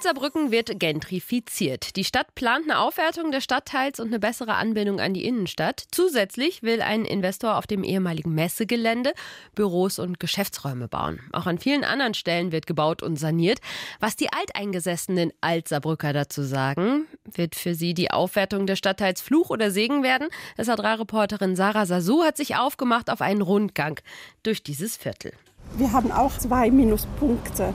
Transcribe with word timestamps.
Alzerbrücken 0.00 0.50
wird 0.50 0.80
gentrifiziert. 0.80 1.94
Die 1.96 2.04
Stadt 2.04 2.34
plant 2.34 2.64
eine 2.64 2.78
Aufwertung 2.78 3.32
des 3.32 3.44
Stadtteils 3.44 4.00
und 4.00 4.06
eine 4.06 4.18
bessere 4.18 4.54
Anbindung 4.54 4.98
an 4.98 5.12
die 5.12 5.26
Innenstadt. 5.26 5.84
Zusätzlich 5.90 6.62
will 6.62 6.80
ein 6.80 7.04
Investor 7.04 7.58
auf 7.58 7.66
dem 7.66 7.84
ehemaligen 7.84 8.34
Messegelände 8.34 9.12
Büros 9.54 9.98
und 9.98 10.18
Geschäftsräume 10.18 10.88
bauen. 10.88 11.20
Auch 11.32 11.44
an 11.44 11.58
vielen 11.58 11.84
anderen 11.84 12.14
Stellen 12.14 12.50
wird 12.50 12.66
gebaut 12.66 13.02
und 13.02 13.16
saniert. 13.16 13.58
Was 13.98 14.16
die 14.16 14.32
alteingesessenen 14.32 15.32
Alzerbrücker 15.42 16.14
dazu 16.14 16.44
sagen, 16.44 17.06
wird 17.30 17.54
für 17.54 17.74
sie 17.74 17.92
die 17.92 18.10
Aufwertung 18.10 18.66
des 18.66 18.78
Stadtteils 18.78 19.20
Fluch 19.20 19.50
oder 19.50 19.70
Segen 19.70 20.02
werden. 20.02 20.28
SR3-Reporterin 20.56 21.56
Sarah 21.56 21.84
Sasu 21.84 22.22
hat 22.22 22.38
sich 22.38 22.56
aufgemacht 22.56 23.10
auf 23.10 23.20
einen 23.20 23.42
Rundgang 23.42 24.00
durch 24.44 24.62
dieses 24.62 24.96
Viertel. 24.96 25.34
Wir 25.76 25.92
haben 25.92 26.10
auch 26.10 26.38
zwei 26.38 26.70
Minuspunkte. 26.70 27.74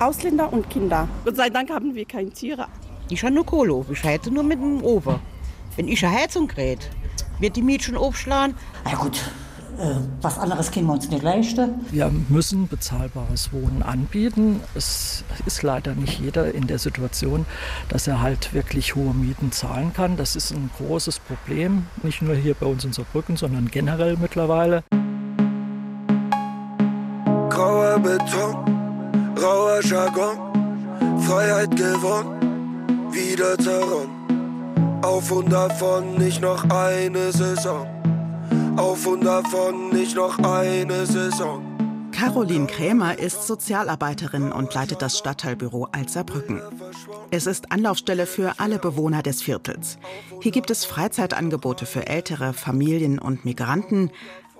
Ausländer 0.00 0.52
und 0.52 0.70
Kinder. 0.70 1.06
Gott 1.24 1.36
sei 1.36 1.50
Dank 1.50 1.70
haben 1.70 1.94
wir 1.94 2.06
keine 2.06 2.30
Tiere. 2.30 2.66
Ich 3.10 3.22
habe 3.22 3.34
nur 3.34 3.44
Kohle, 3.44 3.84
ich 3.92 4.02
hätte 4.02 4.30
nur 4.30 4.42
mit 4.42 4.60
dem 4.60 4.82
Ober. 4.82 5.20
Wenn 5.76 5.88
ich 5.88 6.04
eine 6.04 6.16
Heizung 6.16 6.48
kriege, 6.48 6.80
wird 7.38 7.56
die 7.56 7.62
Mädchen 7.62 7.96
aufschlagen. 7.96 8.54
Na 8.84 8.94
gut, 8.94 9.20
äh, 9.78 9.96
was 10.22 10.38
anderes 10.38 10.70
können 10.70 10.86
wir 10.86 10.94
uns 10.94 11.08
nicht 11.10 11.22
leisten. 11.22 11.86
Wir 11.90 12.10
müssen 12.28 12.68
bezahlbares 12.68 13.52
Wohnen 13.52 13.82
anbieten. 13.82 14.60
Es 14.74 15.24
ist 15.44 15.62
leider 15.62 15.94
nicht 15.94 16.18
jeder 16.20 16.54
in 16.54 16.66
der 16.66 16.78
Situation, 16.78 17.44
dass 17.88 18.06
er 18.06 18.20
halt 18.22 18.54
wirklich 18.54 18.94
hohe 18.94 19.12
Mieten 19.12 19.52
zahlen 19.52 19.92
kann. 19.92 20.16
Das 20.16 20.34
ist 20.34 20.50
ein 20.50 20.70
großes 20.78 21.18
Problem, 21.18 21.86
nicht 22.02 22.22
nur 22.22 22.34
hier 22.34 22.54
bei 22.54 22.66
uns 22.66 22.84
in 22.84 22.92
Saarbrücken, 22.92 23.36
sondern 23.36 23.70
generell 23.70 24.16
mittlerweile. 24.16 24.82
Grauer 27.48 27.98
Beton, 27.98 28.79
rauer 29.42 29.80
Jargon, 29.82 30.38
Freiheit 31.22 31.74
gewonnen, 31.76 33.10
wieder 33.10 33.58
zerronnen. 33.58 35.00
Auf 35.02 35.30
und 35.30 35.50
davon 35.50 36.18
nicht 36.18 36.42
noch 36.42 36.62
eine 36.68 37.32
Saison. 37.32 37.86
Auf 38.76 39.06
und 39.06 39.24
davon 39.24 39.90
nicht 39.90 40.14
noch 40.14 40.38
eine 40.38 41.06
Saison. 41.06 41.62
Caroline 42.12 42.66
Krämer 42.66 43.18
ist 43.18 43.46
Sozialarbeiterin 43.46 44.52
und 44.52 44.74
leitet 44.74 45.00
das 45.00 45.16
Stadtteilbüro 45.16 45.88
Alzerbrücken. 45.90 46.60
Es 47.30 47.46
ist 47.46 47.72
Anlaufstelle 47.72 48.26
für 48.26 48.54
alle 48.58 48.78
Bewohner 48.78 49.22
des 49.22 49.40
Viertels. 49.40 49.96
Hier 50.42 50.52
gibt 50.52 50.70
es 50.70 50.84
Freizeitangebote 50.84 51.86
für 51.86 52.06
ältere 52.06 52.52
Familien 52.52 53.18
und 53.18 53.46
Migranten, 53.46 54.10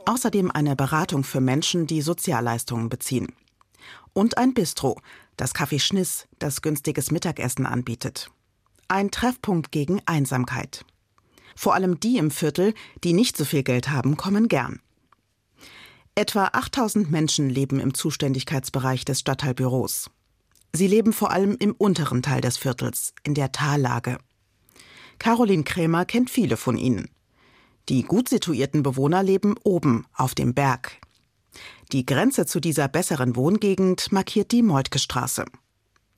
außerdem 0.07 0.51
eine 0.51 0.75
Beratung 0.75 1.23
für 1.23 1.43
Menschen, 1.43 1.87
die 1.87 2.01
Sozialleistungen 2.01 2.89
beziehen. 2.89 3.29
Und 4.21 4.37
ein 4.37 4.53
Bistro, 4.53 5.01
das 5.39 5.55
Café 5.55 5.81
Schniss, 5.81 6.29
das 6.39 6.61
günstiges 6.61 7.11
Mittagessen 7.11 7.65
anbietet. 7.65 8.31
Ein 8.87 9.11
Treffpunkt 9.11 9.73
gegen 9.73 10.03
Einsamkeit. 10.05 10.85
Vor 11.57 11.73
allem 11.73 12.01
die 12.01 12.19
im 12.19 12.31
Viertel, 12.31 12.75
die 13.03 13.15
nicht 13.15 13.35
so 13.39 13.47
viel 13.47 13.63
Geld 13.63 13.89
haben, 13.89 14.19
kommen 14.19 14.49
gern. 14.49 14.81
Etwa 16.15 16.51
8000 16.53 17.11
Menschen 17.11 17.49
leben 17.49 17.81
im 17.81 17.95
Zuständigkeitsbereich 17.95 19.07
des 19.07 19.21
Stadtteilbüros. 19.21 20.11
Sie 20.75 20.87
leben 20.87 21.15
vor 21.15 21.31
allem 21.31 21.57
im 21.59 21.73
unteren 21.73 22.21
Teil 22.21 22.43
des 22.43 22.59
Viertels, 22.59 23.15
in 23.23 23.33
der 23.33 23.53
Tallage. 23.53 24.19
Caroline 25.19 25.65
Krämer 25.65 26.05
kennt 26.05 26.29
viele 26.29 26.59
von 26.59 26.77
ihnen. 26.77 27.09
Die 27.89 28.03
gut 28.03 28.29
situierten 28.29 28.83
Bewohner 28.83 29.23
leben 29.23 29.55
oben 29.65 30.05
auf 30.13 30.35
dem 30.35 30.53
Berg. 30.53 31.00
Die 31.93 32.07
Grenze 32.07 32.47
zu 32.47 32.61
dieser 32.61 32.87
besseren 32.87 33.35
Wohngegend 33.35 34.13
markiert 34.13 34.53
die 34.53 34.63
Moltke 34.63 35.01
Straße. 35.01 35.45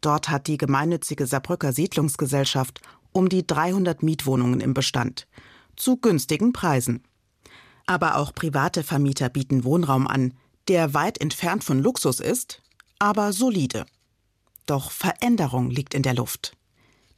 Dort 0.03 0.29
hat 0.29 0.47
die 0.47 0.59
gemeinnützige 0.59 1.27
Saarbrücker 1.27 1.73
Siedlungsgesellschaft 1.73 2.83
um 3.13 3.31
die 3.31 3.47
300 3.47 4.03
Mietwohnungen 4.03 4.61
im 4.61 4.75
Bestand. 4.75 5.27
Zu 5.77 5.97
günstigen 5.97 6.53
Preisen. 6.53 7.03
Aber 7.87 8.17
auch 8.17 8.35
private 8.35 8.83
Vermieter 8.83 9.31
bieten 9.31 9.65
Wohnraum 9.65 10.07
an, 10.07 10.35
der 10.69 10.93
weit 10.93 11.19
entfernt 11.19 11.65
von 11.65 11.79
Luxus 11.79 12.21
ist, 12.21 12.61
aber 12.99 13.33
solide. 13.33 13.87
Doch 14.67 14.91
Veränderung 14.91 15.71
liegt 15.71 15.95
in 15.95 16.03
der 16.03 16.15
Luft. 16.15 16.53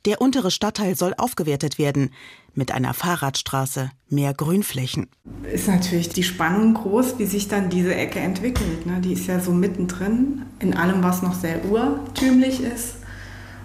Der 0.07 0.21
untere 0.21 0.51
Stadtteil 0.51 0.97
soll 0.97 1.15
aufgewertet 1.17 1.79
werden 1.79 2.11
mit 2.53 2.73
einer 2.73 2.93
Fahrradstraße, 2.93 3.91
mehr 4.11 4.35
Grünflächen. 4.35 5.09
Ist 5.51 5.67
natürlich 5.67 6.11
die 6.11 6.23
Spannung 6.23 6.75
groß, 6.75 7.19
wie 7.19 7.25
sich 7.25 7.49
dann 7.49 7.71
diese 7.71 7.95
Ecke 7.95 8.21
entwickelt. 8.21 8.85
Ne? 8.85 9.01
Die 9.01 9.15
ist 9.15 9.27
ja 9.27 9.41
so 9.41 9.53
mittendrin 9.53 10.43
in 10.59 10.77
allem, 10.77 11.03
was 11.03 11.23
noch 11.23 11.35
sehr 11.35 11.65
urtümlich 11.65 12.61
ist, 12.61 12.97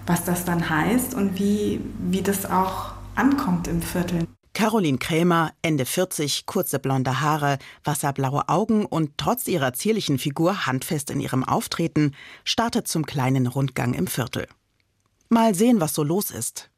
was 0.06 0.24
das 0.24 0.46
dann 0.46 0.70
heißt 0.70 1.12
und 1.14 1.38
wie, 1.38 1.82
wie 1.98 2.22
das 2.22 2.46
auch 2.46 2.92
ankommt 3.16 3.68
im 3.68 3.82
Viertel. 3.82 4.26
Caroline 4.54 4.98
Krämer, 4.98 5.52
Ende 5.62 5.84
40, 5.84 6.46
kurze 6.46 6.78
blonde 6.78 7.20
Haare, 7.20 7.58
wasserblaue 7.84 8.48
Augen 8.48 8.84
und 8.86 9.12
trotz 9.18 9.46
ihrer 9.46 9.74
zierlichen 9.74 10.18
Figur 10.18 10.66
handfest 10.66 11.10
in 11.10 11.20
ihrem 11.20 11.44
Auftreten, 11.44 12.12
startet 12.44 12.88
zum 12.88 13.04
kleinen 13.06 13.46
Rundgang 13.46 13.94
im 13.94 14.06
Viertel. 14.06 14.48
Mal 15.32 15.54
sehen, 15.54 15.80
was 15.80 15.94
so 15.94 16.02
los 16.02 16.32
ist. 16.32 16.70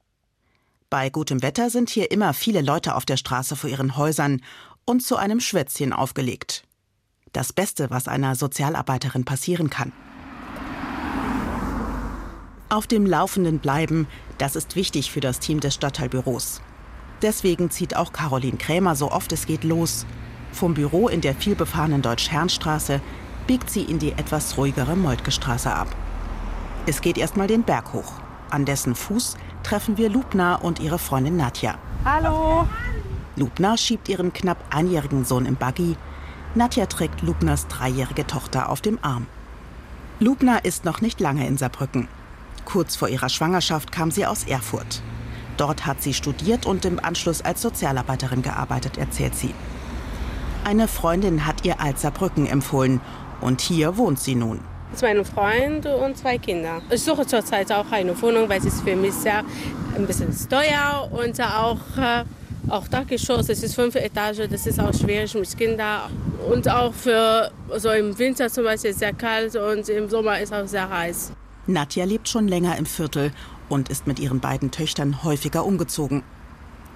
Bei 0.91 1.09
gutem 1.09 1.41
Wetter 1.41 1.71
sind 1.71 1.89
hier 1.89 2.11
immer 2.11 2.35
viele 2.35 2.61
Leute 2.61 2.95
auf 2.97 3.07
der 3.07 3.17
Straße 3.17 3.57
vor 3.57 3.71
ihren 3.71 3.97
Häusern 3.97 4.43
und 4.85 5.03
zu 5.03 5.17
einem 5.17 5.41
Schwätzchen 5.41 5.95
aufgelegt. 5.95 6.65
Das 7.33 7.55
Beste, 7.55 7.89
was 7.89 8.09
einer 8.09 8.35
Sozialarbeiterin 8.35 9.25
passieren 9.25 9.71
kann. 9.71 9.91
Auf 12.69 12.87
dem 12.87 13.07
Laufenden 13.07 13.59
bleiben, 13.59 14.07
das 14.37 14.55
ist 14.55 14.77
wichtig 14.77 15.11
für 15.13 15.21
das 15.21 15.41
Team 15.41 15.61
des 15.61 15.73
Stadtteilbüros. 15.73 16.61
Deswegen 17.23 17.71
zieht 17.71 17.97
auch 17.97 18.13
Caroline 18.13 18.59
Krämer 18.59 18.97
so 18.97 19.11
oft 19.11 19.33
es 19.33 19.47
geht 19.47 19.65
los. 19.65 20.05
Vom 20.53 20.75
Büro 20.75 21.09
in 21.09 21.23
der 21.23 21.35
vielbefahrenen 21.35 22.03
Deutsch-Herrenstraße 22.03 23.01
biegt 23.47 23.71
sie 23.71 23.85
in 23.85 23.99
die 23.99 24.13
etwas 24.13 24.59
ruhigere 24.59 24.95
Moltke 24.95 25.31
Straße 25.31 25.73
ab. 25.73 25.89
Es 26.85 27.01
geht 27.01 27.17
erstmal 27.17 27.47
den 27.47 27.63
Berg 27.63 27.95
hoch. 27.95 28.22
An 28.53 28.67
dessen 28.67 28.95
Fuß 28.95 29.37
treffen 29.63 29.97
wir 29.97 30.11
Lubna 30.11 30.57
und 30.57 30.79
ihre 30.79 30.99
Freundin 30.99 31.37
Nadja. 31.37 31.79
Hallo. 32.05 32.69
Lubna 33.35 33.79
schiebt 33.79 34.11
ihren 34.11 34.35
knapp 34.35 34.63
einjährigen 34.69 35.25
Sohn 35.25 35.47
im 35.47 35.57
Buggy. 35.57 35.97
Nadja 36.55 36.85
trägt 36.85 37.23
Lubnas 37.23 37.67
dreijährige 37.69 38.27
Tochter 38.27 38.69
auf 38.69 38.83
dem 38.83 38.99
Arm. 39.01 39.27
Lubna 40.21 40.59
ist 40.59 40.85
noch 40.85 41.01
nicht 41.01 41.19
lange 41.19 41.47
in 41.47 41.57
Saarbrücken. 41.57 42.09
Kurz 42.67 42.95
vor 42.95 43.09
ihrer 43.09 43.31
Schwangerschaft 43.31 43.91
kam 43.91 44.11
sie 44.11 44.27
aus 44.27 44.45
Erfurt. 44.45 45.01
Dort 45.57 45.87
hat 45.87 46.03
sie 46.03 46.13
studiert 46.13 46.67
und 46.67 46.85
im 46.85 47.03
Anschluss 47.03 47.41
als 47.41 47.63
Sozialarbeiterin 47.63 48.43
gearbeitet, 48.43 48.99
erzählt 48.99 49.35
sie. 49.35 49.55
Eine 50.65 50.89
Freundin 50.89 51.47
hat 51.47 51.65
ihr 51.65 51.81
Alzerbrücken 51.81 52.47
empfohlen 52.47 53.01
und 53.41 53.63
hier 53.63 53.97
wohnt 53.97 54.21
sie 54.21 54.35
nun. 54.35 54.61
Zwei 54.95 55.25
Freunde 55.25 55.97
und 55.97 56.17
zwei 56.19 56.39
Kinder. 56.39 56.83
Ich 56.91 57.03
suche 57.03 57.27
zurzeit 57.27 57.73
auch 57.73 57.91
eine 57.91 58.21
Wohnung, 58.21 58.49
weil 58.49 58.59
es 58.59 58.67
ist 58.67 58.83
für 58.83 58.95
mich 58.95 59.15
sehr 59.15 59.43
ein 59.97 60.07
bisschen 60.07 60.35
teuer 60.49 61.09
und 61.11 61.41
auch, 61.41 61.79
äh, 61.99 62.25
auch 62.69 62.87
Dachgeschoss. 62.89 63.49
Es 63.49 63.63
ist 63.63 63.75
fünf 63.75 63.95
Etagen, 63.95 64.49
das 64.51 64.67
ist 64.67 64.79
auch 64.79 64.93
schwierig 64.93 65.35
mit 65.35 65.57
Kindern. 65.57 66.11
Und 66.51 66.69
auch 66.69 66.93
für 66.93 67.51
so 67.77 67.91
im 67.91 68.19
Winter 68.19 68.49
zum 68.49 68.65
Beispiel 68.65 68.93
sehr 68.93 69.13
kalt 69.13 69.57
und 69.57 69.89
im 69.89 70.09
Sommer 70.09 70.41
ist 70.41 70.53
auch 70.53 70.67
sehr 70.67 70.89
heiß. 70.89 71.33
Nadja 71.67 72.05
lebt 72.05 72.29
schon 72.29 72.49
länger 72.49 72.77
im 72.77 72.87
Viertel 72.87 73.33
und 73.69 73.89
ist 73.89 74.07
mit 74.07 74.19
ihren 74.19 74.41
beiden 74.41 74.71
Töchtern 74.71 75.25
häufiger 75.25 75.65
umgezogen. 75.65 76.23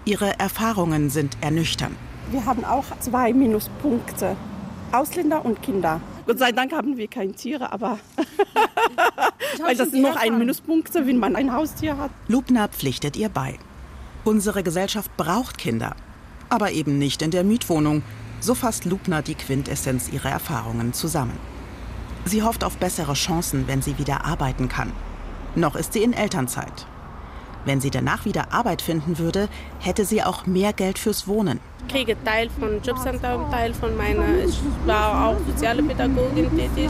Ihre 0.05 0.39
Erfahrungen 0.39 1.11
sind 1.11 1.37
ernüchternd. 1.41 1.97
Wir 2.31 2.45
haben 2.45 2.65
auch 2.65 2.85
zwei 3.01 3.33
Minuspunkte. 3.33 4.37
Ausländer 4.93 5.45
und 5.45 5.63
Kinder. 5.63 6.01
Gott 6.27 6.39
sei 6.41 6.51
Dank 6.53 6.73
haben 6.73 6.97
wir 6.97 7.07
keine 7.07 7.33
Tiere, 7.33 7.73
aber 7.73 7.99
weil 9.63 9.77
das 9.77 9.89
ist 9.89 9.95
noch 9.95 10.17
ein 10.17 10.39
Minuspunkt, 10.39 10.93
wenn 10.95 11.19
man 11.19 11.37
ein 11.37 11.53
Haustier 11.53 11.97
hat. 11.97 12.11
Lubna 12.27 12.67
pflichtet 12.69 13.17
ihr 13.17 13.29
bei. 13.29 13.59
Unsere 14.25 14.65
Gesellschaft 14.65 15.17
braucht 15.17 15.57
Kinder, 15.57 15.95
aber 16.49 16.73
eben 16.73 16.99
nicht 16.99 17.23
in 17.23 17.31
der 17.31 17.45
Mietwohnung. 17.45 18.03
So 18.41 18.55
fasst 18.55 18.85
Lubna 18.85 19.23
die 19.23 19.37
Quintessenz 19.37 20.13
ihrer 20.13 20.31
Erfahrungen 20.31 20.93
zusammen. 20.93 21.39
Sie 22.25 22.43
hofft 22.43 22.65
auf 22.65 22.77
bessere 22.77 23.15
Chancen, 23.15 23.69
wenn 23.69 23.83
sie 23.83 23.99
wieder 23.99 24.25
arbeiten 24.25 24.69
kann. 24.69 24.93
Noch 25.55 25.77
ist 25.77 25.93
sie 25.93 26.03
in 26.03 26.13
Elternzeit. 26.13 26.87
Wenn 27.67 27.81
sie 27.81 27.91
danach 27.91 28.25
wieder 28.25 28.53
Arbeit 28.53 28.81
finden 28.81 29.19
würde, 29.19 29.49
hätte 29.81 30.05
sie 30.05 30.23
auch 30.23 30.47
mehr 30.47 30.73
Geld 30.73 31.01
fürs 31.01 31.27
Wohnen. 31.27 31.59
Ich 31.81 31.93
kriege 31.93 32.17
Teil 32.25 32.49
von 32.49 32.81
Jobcenter 32.81 33.37
und 33.37 33.51
Teil 33.51 33.75
von 33.75 33.97
meiner. 33.97 34.39
Ich 34.47 34.57
war 34.87 35.29
auch 35.29 35.37
soziale 35.49 35.83
Pädagogin 35.83 36.49
tätig 36.57 36.89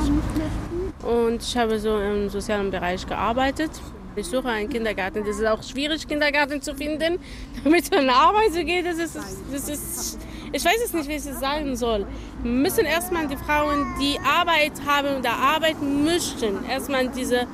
und 1.03 1.43
ich 1.43 1.57
habe 1.57 1.79
so 1.81 1.99
im 1.99 2.29
sozialen 2.29 2.71
Bereich 2.71 3.07
gearbeitet. 3.07 3.71
Ich 4.17 4.27
suche 4.27 4.49
einen 4.49 4.69
Kindergarten. 4.69 5.25
Das 5.25 5.39
ist 5.39 5.47
auch 5.47 5.63
schwierig, 5.63 6.07
Kindergarten 6.07 6.61
zu 6.61 6.75
finden, 6.75 7.19
damit 7.65 7.91
man 7.91 8.11
Arbeit 8.11 8.53
geht. 8.55 8.85
Das 8.85 8.99
ist, 8.99 9.17
das 9.51 9.69
ist, 9.71 10.19
ich 10.53 10.65
weiß 10.65 10.79
es 10.85 10.93
nicht, 10.93 11.09
wie 11.09 11.13
ich 11.17 11.27
es 11.27 11.41
sagen 11.41 11.75
soll. 11.75 12.07
Wir 12.43 12.53
müssen 12.53 12.85
erstmal 12.85 13.29
die 13.29 13.37
Frauen, 13.37 13.87
die 13.99 14.19
Arbeit 14.21 14.73
haben 14.87 15.19
oder 15.19 15.33
arbeiten 15.33 16.05
möchten, 16.05 16.65
erstmal 16.69 17.09
diese 17.09 17.47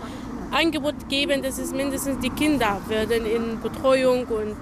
Angebot 0.53 1.09
geben, 1.09 1.43
dass 1.43 1.59
es 1.59 1.73
mindestens 1.73 2.21
die 2.21 2.31
Kinder 2.31 2.81
werden 2.89 3.27
in 3.27 3.61
Betreuung 3.61 4.27
und 4.27 4.57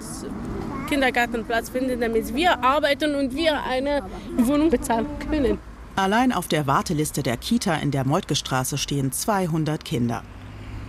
Kindergartenplatz 0.89 1.71
finden, 1.71 2.01
damit 2.01 2.35
wir 2.35 2.63
arbeiten 2.63 3.15
und 3.15 3.35
wir 3.35 3.63
eine 3.63 4.03
Wohnung 4.39 4.71
bezahlen 4.71 5.07
können. 5.29 5.59
Allein 5.97 6.33
auf 6.33 6.49
der 6.49 6.67
Warteliste 6.67 7.23
der 7.23 7.37
Kita 7.37 7.75
in 7.75 7.91
der 7.91 8.07
Moltke-Straße 8.07 8.79
stehen 8.79 9.13
200 9.13 9.85
Kinder. 9.85 10.23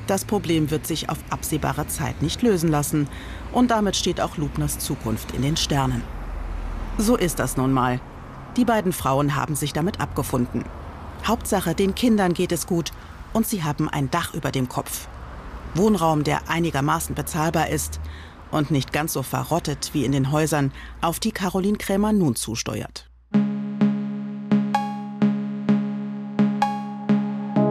Das 0.08 0.26
Problem 0.26 0.72
wird 0.72 0.88
sich 0.88 1.10
auf 1.10 1.18
absehbare 1.30 1.88
Zeit 1.88 2.22
nicht 2.22 2.42
lösen 2.42 2.70
lassen. 2.70 3.08
Und 3.52 3.72
damit 3.72 3.96
steht 3.96 4.22
auch 4.22 4.38
Lubners 4.38 4.80
Zukunft 4.80 5.32
in 5.32 5.42
den 5.42 5.58
Sternen. 5.58 6.04
So 6.98 7.16
ist 7.16 7.40
das 7.40 7.58
nun 7.58 7.72
mal. 7.72 8.00
Die 8.58 8.66
beiden 8.66 8.94
Frauen 8.94 9.36
haben 9.36 9.56
sich 9.56 9.74
damit 9.74 10.00
abgefunden. 10.00 10.66
Hauptsache, 11.26 11.76
den 11.76 11.96
Kindern 11.96 12.34
geht 12.34 12.52
es 12.52 12.68
gut 12.68 12.92
und 13.34 13.48
sie 13.48 13.64
haben 13.64 13.90
ein 13.90 14.12
Dach 14.12 14.34
über 14.34 14.52
dem 14.52 14.70
Kopf. 14.70 15.08
Wohnraum, 15.76 16.24
der 16.24 16.50
einigermaßen 16.50 17.16
bezahlbar 17.16 17.70
ist 17.70 18.00
und 18.52 18.72
nicht 18.72 18.92
ganz 18.92 19.14
so 19.14 19.24
verrottet 19.24 19.92
wie 19.94 20.06
in 20.06 20.12
den 20.12 20.32
Häusern, 20.32 20.72
auf 21.02 21.20
die 21.20 21.32
Caroline 21.32 21.78
Krämer 21.78 22.12
nun 22.14 22.36
zusteuert. 22.36 23.10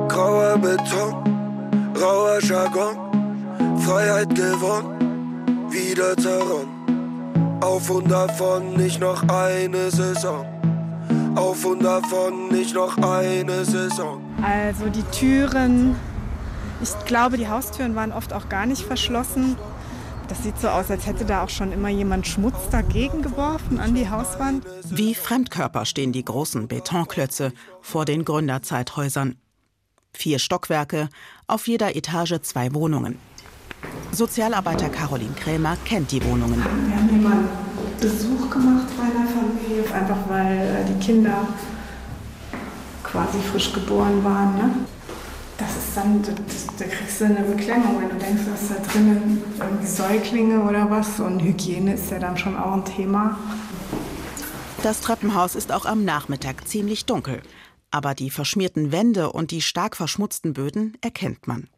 Grauer 0.08 0.58
Beton, 0.58 1.94
rauer 2.00 2.40
Jargon, 2.42 3.78
Freiheit 3.80 4.34
gewonnen, 4.34 5.70
wieder 5.70 6.16
zerronnen. 6.16 7.60
Auf 7.60 7.90
und 7.90 8.10
davon 8.10 8.72
nicht 8.74 9.00
noch 9.00 9.22
eine 9.28 9.90
Saison. 9.90 10.59
Auf 11.40 11.64
und 11.64 11.82
davon 11.82 12.48
nicht 12.48 12.74
noch 12.74 12.98
eine 12.98 13.64
Saison. 13.64 14.20
Also 14.42 14.90
die 14.90 15.02
Türen, 15.04 15.96
ich 16.82 16.90
glaube, 17.06 17.38
die 17.38 17.48
Haustüren 17.48 17.94
waren 17.94 18.12
oft 18.12 18.34
auch 18.34 18.50
gar 18.50 18.66
nicht 18.66 18.82
verschlossen. 18.82 19.56
Das 20.28 20.42
sieht 20.42 20.60
so 20.60 20.68
aus, 20.68 20.90
als 20.90 21.06
hätte 21.06 21.24
da 21.24 21.42
auch 21.42 21.48
schon 21.48 21.72
immer 21.72 21.88
jemand 21.88 22.26
Schmutz 22.26 22.68
dagegen 22.70 23.22
geworfen 23.22 23.80
an 23.80 23.94
die 23.94 24.10
Hauswand. 24.10 24.66
Wie 24.90 25.14
Fremdkörper 25.14 25.86
stehen 25.86 26.12
die 26.12 26.26
großen 26.26 26.68
Betonklötze 26.68 27.54
vor 27.80 28.04
den 28.04 28.26
Gründerzeithäusern. 28.26 29.36
Vier 30.12 30.38
Stockwerke, 30.40 31.08
auf 31.46 31.68
jeder 31.68 31.96
Etage 31.96 32.34
zwei 32.42 32.74
Wohnungen. 32.74 33.18
Sozialarbeiter 34.12 34.90
Caroline 34.90 35.34
Krämer 35.36 35.78
kennt 35.86 36.12
die 36.12 36.22
Wohnungen. 36.22 36.58
Wir 36.58 36.96
haben 36.96 37.08
hier 37.08 37.18
mal 37.18 37.44
Besuch 37.98 38.50
gemacht 38.50 38.88
bei 38.96 39.04
einer 39.04 39.26
Familie, 39.28 39.59
einfach 39.92 40.28
weil 40.28 40.58
äh, 40.58 40.84
die 40.84 41.04
Kinder 41.04 41.48
quasi 43.02 43.38
frisch 43.38 43.72
geboren 43.72 44.22
waren. 44.24 44.56
Ne? 44.56 44.74
Das 45.58 45.76
ist 45.76 45.96
dann, 45.96 46.22
da 46.22 46.84
kriegst 46.86 47.20
du 47.20 47.24
eine 47.26 47.42
Beklemmung, 47.42 48.00
wenn 48.00 48.08
du 48.08 48.16
denkst, 48.16 48.42
dass 48.50 48.68
da 48.68 48.90
drinnen 48.90 49.42
irgendwie 49.58 49.86
Säuglinge 49.86 50.60
oder 50.62 50.90
was. 50.90 51.20
Und 51.20 51.40
Hygiene 51.40 51.94
ist 51.94 52.10
ja 52.10 52.18
dann 52.18 52.38
schon 52.38 52.56
auch 52.56 52.72
ein 52.72 52.84
Thema. 52.84 53.38
Das 54.82 55.00
Treppenhaus 55.00 55.54
ist 55.54 55.72
auch 55.72 55.84
am 55.84 56.04
Nachmittag 56.04 56.66
ziemlich 56.66 57.04
dunkel. 57.04 57.42
Aber 57.90 58.14
die 58.14 58.30
verschmierten 58.30 58.92
Wände 58.92 59.32
und 59.32 59.50
die 59.50 59.60
stark 59.60 59.96
verschmutzten 59.96 60.54
Böden 60.54 60.96
erkennt 61.02 61.46
man. 61.46 61.68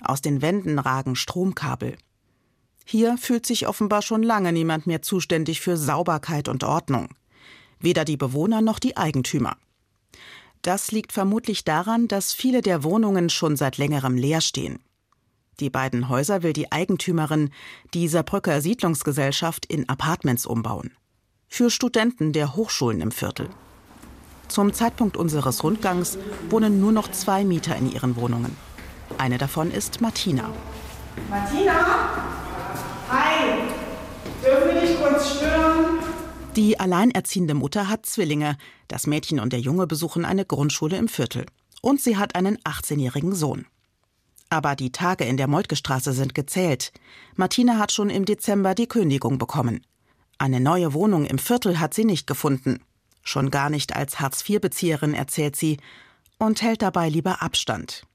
Aus 0.00 0.20
den 0.20 0.42
Wänden 0.42 0.78
ragen 0.78 1.16
Stromkabel. 1.16 1.96
Hier 2.84 3.16
fühlt 3.16 3.46
sich 3.46 3.66
offenbar 3.66 4.02
schon 4.02 4.22
lange 4.22 4.52
niemand 4.52 4.86
mehr 4.86 5.02
zuständig 5.02 5.60
für 5.60 5.76
Sauberkeit 5.76 6.48
und 6.48 6.62
Ordnung. 6.62 7.08
Weder 7.84 8.06
die 8.06 8.16
Bewohner 8.16 8.62
noch 8.62 8.78
die 8.78 8.96
Eigentümer. 8.96 9.58
Das 10.62 10.90
liegt 10.90 11.12
vermutlich 11.12 11.64
daran, 11.64 12.08
dass 12.08 12.32
viele 12.32 12.62
der 12.62 12.82
Wohnungen 12.82 13.28
schon 13.28 13.56
seit 13.56 13.76
längerem 13.76 14.16
leer 14.16 14.40
stehen. 14.40 14.78
Die 15.60 15.68
beiden 15.68 16.08
Häuser 16.08 16.42
will 16.42 16.54
die 16.54 16.72
Eigentümerin, 16.72 17.50
die 17.92 18.08
Saarbrücker 18.08 18.62
Siedlungsgesellschaft, 18.62 19.66
in 19.66 19.86
Apartments 19.86 20.46
umbauen. 20.46 20.92
Für 21.46 21.68
Studenten 21.68 22.32
der 22.32 22.56
Hochschulen 22.56 23.02
im 23.02 23.12
Viertel. 23.12 23.50
Zum 24.48 24.72
Zeitpunkt 24.72 25.18
unseres 25.18 25.62
Rundgangs 25.62 26.16
wohnen 26.48 26.80
nur 26.80 26.90
noch 26.90 27.12
zwei 27.12 27.44
Mieter 27.44 27.76
in 27.76 27.92
ihren 27.92 28.16
Wohnungen. 28.16 28.56
Eine 29.18 29.36
davon 29.36 29.70
ist 29.70 30.00
Martina. 30.00 30.50
Martina? 31.28 32.08
Hi! 33.10 33.60
Dürfen 34.42 34.74
wir 34.74 34.80
dich 34.80 34.98
kurz 34.98 35.36
stören? 35.36 35.93
Die 36.56 36.78
alleinerziehende 36.78 37.54
Mutter 37.54 37.88
hat 37.88 38.06
Zwillinge. 38.06 38.56
Das 38.86 39.08
Mädchen 39.08 39.40
und 39.40 39.52
der 39.52 39.58
Junge 39.58 39.88
besuchen 39.88 40.24
eine 40.24 40.44
Grundschule 40.44 40.96
im 40.96 41.08
Viertel. 41.08 41.46
Und 41.82 42.00
sie 42.00 42.16
hat 42.16 42.36
einen 42.36 42.58
18-jährigen 42.58 43.34
Sohn. 43.34 43.66
Aber 44.50 44.76
die 44.76 44.92
Tage 44.92 45.24
in 45.24 45.36
der 45.36 45.48
Moltke-Straße 45.48 46.12
sind 46.12 46.32
gezählt. 46.32 46.92
Martina 47.34 47.78
hat 47.78 47.90
schon 47.90 48.08
im 48.08 48.24
Dezember 48.24 48.76
die 48.76 48.86
Kündigung 48.86 49.36
bekommen. 49.38 49.84
Eine 50.38 50.60
neue 50.60 50.94
Wohnung 50.94 51.24
im 51.24 51.38
Viertel 51.38 51.80
hat 51.80 51.92
sie 51.92 52.04
nicht 52.04 52.28
gefunden. 52.28 52.80
Schon 53.24 53.50
gar 53.50 53.68
nicht 53.68 53.96
als 53.96 54.20
Hartz-IV-Bezieherin, 54.20 55.14
erzählt 55.14 55.56
sie, 55.56 55.78
und 56.38 56.62
hält 56.62 56.82
dabei 56.82 57.08
lieber 57.08 57.42
Abstand. 57.42 58.06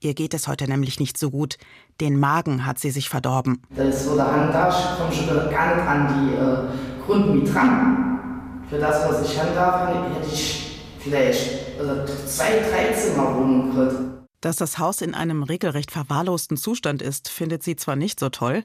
Ihr 0.00 0.14
geht 0.14 0.32
es 0.32 0.48
heute 0.48 0.66
nämlich 0.66 0.98
nicht 0.98 1.18
so 1.18 1.30
gut. 1.30 1.58
Den 2.00 2.18
Magen 2.18 2.64
hat 2.64 2.78
sie 2.78 2.90
sich 2.90 3.08
verdorben. 3.08 3.62
Das 3.70 3.96
ist 3.96 4.04
so 4.04 4.16
der 4.16 4.26
ich 4.26 4.98
komme 4.98 5.12
schon 5.12 5.50
gar 5.50 5.76
nicht 5.76 5.86
an 5.86 6.26
die 6.26 6.34
äh, 6.34 6.91
Grundmiete 7.06 7.52
dran. 7.52 8.62
Für 8.68 8.78
das, 8.78 9.08
was 9.08 9.30
ich 9.30 9.38
handhabe, 9.38 10.14
hätte 10.14 10.34
ich 10.34 10.80
vielleicht 10.98 11.78
also 11.78 12.04
zwei, 12.26 12.60
drei 12.60 12.92
Zimmerwohnungen 12.92 13.74
gekriegt. 13.74 14.12
Dass 14.40 14.56
das 14.56 14.78
Haus 14.78 15.02
in 15.02 15.14
einem 15.14 15.42
regelrecht 15.42 15.90
verwahrlosten 15.90 16.56
Zustand 16.56 17.00
ist, 17.00 17.28
findet 17.28 17.62
sie 17.62 17.76
zwar 17.76 17.96
nicht 17.96 18.18
so 18.18 18.28
toll, 18.28 18.64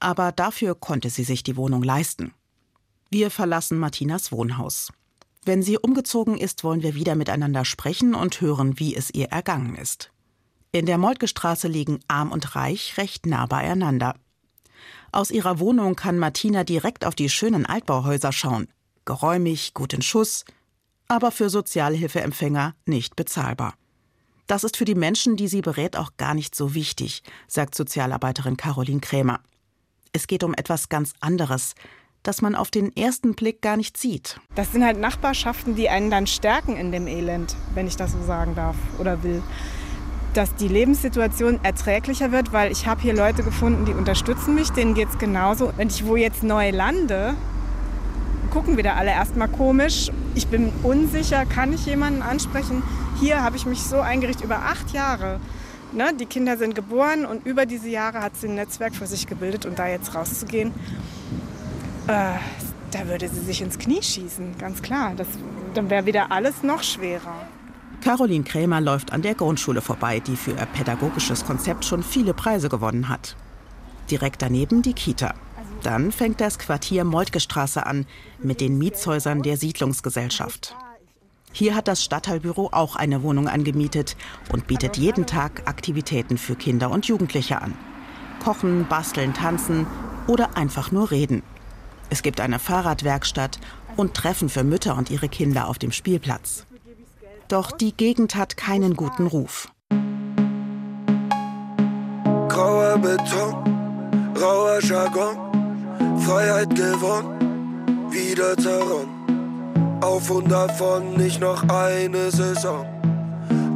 aber 0.00 0.32
dafür 0.32 0.74
konnte 0.74 1.10
sie 1.10 1.24
sich 1.24 1.44
die 1.44 1.56
Wohnung 1.56 1.82
leisten. 1.82 2.32
Wir 3.10 3.30
verlassen 3.30 3.78
Martinas 3.78 4.32
Wohnhaus. 4.32 4.92
Wenn 5.44 5.62
sie 5.62 5.78
umgezogen 5.78 6.36
ist, 6.38 6.64
wollen 6.64 6.82
wir 6.82 6.94
wieder 6.94 7.14
miteinander 7.14 7.64
sprechen 7.64 8.14
und 8.14 8.40
hören, 8.40 8.78
wie 8.78 8.96
es 8.96 9.12
ihr 9.12 9.26
ergangen 9.26 9.76
ist. 9.76 10.10
In 10.72 10.86
der 10.86 10.98
Moltke-Straße 10.98 11.68
liegen 11.68 12.00
Arm 12.08 12.32
und 12.32 12.56
Reich 12.56 12.96
recht 12.96 13.26
nah 13.26 13.46
beieinander. 13.46 14.14
Aus 15.14 15.30
ihrer 15.30 15.58
Wohnung 15.58 15.94
kann 15.94 16.18
Martina 16.18 16.64
direkt 16.64 17.04
auf 17.04 17.14
die 17.14 17.28
schönen 17.28 17.66
Altbauhäuser 17.66 18.32
schauen. 18.32 18.68
Geräumig, 19.04 19.74
gut 19.74 19.92
in 19.92 20.00
Schuss, 20.00 20.46
aber 21.06 21.30
für 21.30 21.50
Sozialhilfeempfänger 21.50 22.74
nicht 22.86 23.14
bezahlbar. 23.14 23.74
Das 24.46 24.64
ist 24.64 24.78
für 24.78 24.86
die 24.86 24.94
Menschen, 24.94 25.36
die 25.36 25.48
sie 25.48 25.60
berät, 25.60 25.98
auch 25.98 26.12
gar 26.16 26.32
nicht 26.32 26.54
so 26.54 26.72
wichtig, 26.72 27.22
sagt 27.46 27.74
Sozialarbeiterin 27.74 28.56
Caroline 28.56 29.00
Krämer. 29.00 29.40
Es 30.12 30.26
geht 30.26 30.44
um 30.44 30.54
etwas 30.54 30.88
ganz 30.88 31.12
anderes, 31.20 31.74
das 32.22 32.40
man 32.40 32.54
auf 32.54 32.70
den 32.70 32.96
ersten 32.96 33.34
Blick 33.34 33.60
gar 33.60 33.76
nicht 33.76 33.98
sieht. 33.98 34.40
Das 34.54 34.72
sind 34.72 34.82
halt 34.82 34.98
Nachbarschaften, 34.98 35.74
die 35.74 35.90
einen 35.90 36.10
dann 36.10 36.26
stärken 36.26 36.76
in 36.76 36.90
dem 36.90 37.06
Elend, 37.06 37.54
wenn 37.74 37.86
ich 37.86 37.96
das 37.96 38.12
so 38.12 38.22
sagen 38.22 38.54
darf 38.54 38.76
oder 38.98 39.22
will. 39.22 39.42
Dass 40.34 40.54
die 40.54 40.68
Lebenssituation 40.68 41.60
erträglicher 41.62 42.32
wird, 42.32 42.52
weil 42.52 42.72
ich 42.72 42.86
habe 42.86 43.02
hier 43.02 43.14
Leute 43.14 43.42
gefunden, 43.42 43.84
die 43.84 43.92
unterstützen 43.92 44.54
mich, 44.54 44.70
denen 44.70 44.94
geht 44.94 45.10
es 45.10 45.18
genauso. 45.18 45.72
Wenn 45.76 45.88
ich 45.88 46.06
wo 46.06 46.16
jetzt 46.16 46.42
neu 46.42 46.70
lande, 46.70 47.34
gucken 48.50 48.76
wieder 48.76 48.96
alle 48.96 49.10
erstmal 49.10 49.48
komisch. 49.48 50.10
Ich 50.34 50.46
bin 50.48 50.72
unsicher, 50.82 51.44
kann 51.44 51.72
ich 51.72 51.84
jemanden 51.86 52.22
ansprechen? 52.22 52.82
Hier 53.20 53.42
habe 53.42 53.56
ich 53.56 53.66
mich 53.66 53.82
so 53.82 54.00
eingerichtet 54.00 54.44
über 54.44 54.56
acht 54.56 54.92
Jahre. 54.92 55.38
Ne, 55.92 56.12
die 56.18 56.24
Kinder 56.24 56.56
sind 56.56 56.74
geboren 56.74 57.26
und 57.26 57.44
über 57.46 57.66
diese 57.66 57.90
Jahre 57.90 58.20
hat 58.20 58.34
sie 58.36 58.48
ein 58.48 58.54
Netzwerk 58.54 58.94
für 58.94 59.06
sich 59.06 59.26
gebildet 59.26 59.66
und 59.66 59.78
da 59.78 59.88
jetzt 59.88 60.14
rauszugehen, 60.14 60.72
äh, 62.06 62.38
da 62.90 63.08
würde 63.08 63.28
sie 63.28 63.40
sich 63.40 63.60
ins 63.60 63.78
Knie 63.78 64.02
schießen, 64.02 64.56
ganz 64.58 64.80
klar. 64.80 65.12
Das, 65.14 65.26
dann 65.74 65.90
wäre 65.90 66.06
wieder 66.06 66.32
alles 66.32 66.62
noch 66.62 66.82
schwerer. 66.82 67.46
Caroline 68.02 68.42
Krämer 68.42 68.80
läuft 68.80 69.12
an 69.12 69.22
der 69.22 69.36
Grundschule 69.36 69.80
vorbei, 69.80 70.18
die 70.18 70.34
für 70.36 70.50
ihr 70.50 70.66
pädagogisches 70.66 71.44
Konzept 71.44 71.84
schon 71.84 72.02
viele 72.02 72.34
Preise 72.34 72.68
gewonnen 72.68 73.08
hat. 73.08 73.36
Direkt 74.10 74.42
daneben 74.42 74.82
die 74.82 74.92
Kita. 74.92 75.34
Dann 75.84 76.10
fängt 76.10 76.40
das 76.40 76.58
Quartier 76.58 77.04
Moltke-Straße 77.04 77.86
an 77.86 78.06
mit 78.40 78.60
den 78.60 78.76
Mietshäusern 78.76 79.42
der 79.42 79.56
Siedlungsgesellschaft. 79.56 80.74
Hier 81.52 81.76
hat 81.76 81.86
das 81.86 82.02
Stadtteilbüro 82.02 82.70
auch 82.72 82.96
eine 82.96 83.22
Wohnung 83.22 83.46
angemietet 83.46 84.16
und 84.50 84.66
bietet 84.66 84.96
jeden 84.96 85.26
Tag 85.26 85.62
Aktivitäten 85.66 86.38
für 86.38 86.56
Kinder 86.56 86.90
und 86.90 87.06
Jugendliche 87.06 87.62
an. 87.62 87.74
Kochen, 88.42 88.86
basteln, 88.88 89.32
tanzen 89.32 89.86
oder 90.26 90.56
einfach 90.56 90.90
nur 90.90 91.12
reden. 91.12 91.42
Es 92.10 92.22
gibt 92.22 92.40
eine 92.40 92.58
Fahrradwerkstatt 92.58 93.60
und 93.96 94.14
Treffen 94.14 94.48
für 94.48 94.64
Mütter 94.64 94.96
und 94.96 95.10
ihre 95.10 95.28
Kinder 95.28 95.68
auf 95.68 95.78
dem 95.78 95.92
Spielplatz. 95.92 96.66
Doch 97.52 97.70
die 97.70 97.92
Gegend 97.92 98.34
hat 98.34 98.56
keinen 98.56 98.96
guten 98.96 99.26
Ruf. 99.26 99.68
Grauer 102.48 102.96
Beton, 102.96 104.32
rauer 104.40 104.80
Jargon, 104.80 105.36
Freiheit 106.20 106.74
gewonnen, 106.74 108.10
wieder 108.10 108.56
zerronnen. 108.56 110.00
Auf 110.02 110.30
und 110.30 110.50
davon 110.50 111.12
nicht 111.18 111.42
noch 111.42 111.68
eine 111.68 112.30
Saison. 112.30 112.86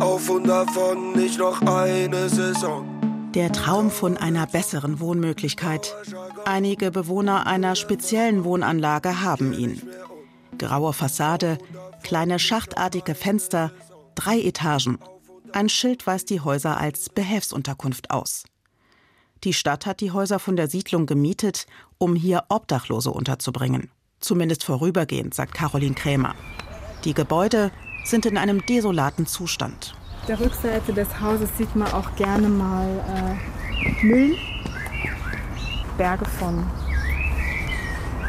Auf 0.01 0.31
und 0.31 0.49
davon 0.49 1.13
nicht 1.13 1.39
noch 1.39 1.61
eine 1.61 2.31
Saison. 2.31 2.87
Der 3.35 3.53
Traum 3.53 3.91
von 3.91 4.17
einer 4.17 4.47
besseren 4.47 5.01
Wohnmöglichkeit. 5.01 5.95
Einige 6.47 6.91
Bewohner 6.91 7.47
einer 7.47 7.77
speziellen 7.77 8.43
Wohnanlage 8.45 9.21
haben 9.21 9.53
ihn. 9.53 9.83
Graue 10.57 10.95
Fassade, 10.95 11.59
kleine 12.03 12.39
schachtartige 12.39 13.15
Fenster, 13.15 13.73
drei 14.15 14.41
Etagen. 14.41 14.99
Ein 15.53 15.69
Schild 15.69 16.07
weist 16.07 16.31
die 16.31 16.41
Häuser 16.41 16.79
als 16.79 17.09
Behelfsunterkunft 17.09 18.11
aus. 18.11 18.45
Die 19.45 19.53
Stadt 19.53 19.87
hat 19.87 20.01
die 20.01 20.13
Häuser 20.13 20.39
von 20.39 20.57
der 20.57 20.69
Siedlung 20.69 21.07
gemietet, 21.07 21.67
um 21.99 22.15
hier 22.15 22.45
Obdachlose 22.49 23.11
unterzubringen. 23.11 23.91
Zumindest 24.21 24.65
vorübergehend, 24.65 25.35
sagt 25.35 25.55
Caroline 25.55 25.95
Krämer. 25.95 26.35
Die 27.05 27.15
Gebäude 27.15 27.71
sind 28.05 28.27
in 28.27 28.39
einem 28.39 28.65
desolaten 28.67 29.27
Zustand 29.27 29.95
der 30.29 30.41
Rückseite 30.41 30.93
des 30.93 31.21
Hauses 31.21 31.49
sieht 31.57 31.75
man 31.77 31.93
auch 31.93 32.15
gerne 32.17 32.49
mal 32.49 32.89
äh, 33.15 34.05
Müll, 34.05 34.37
Berge 35.97 36.25
von 36.25 36.67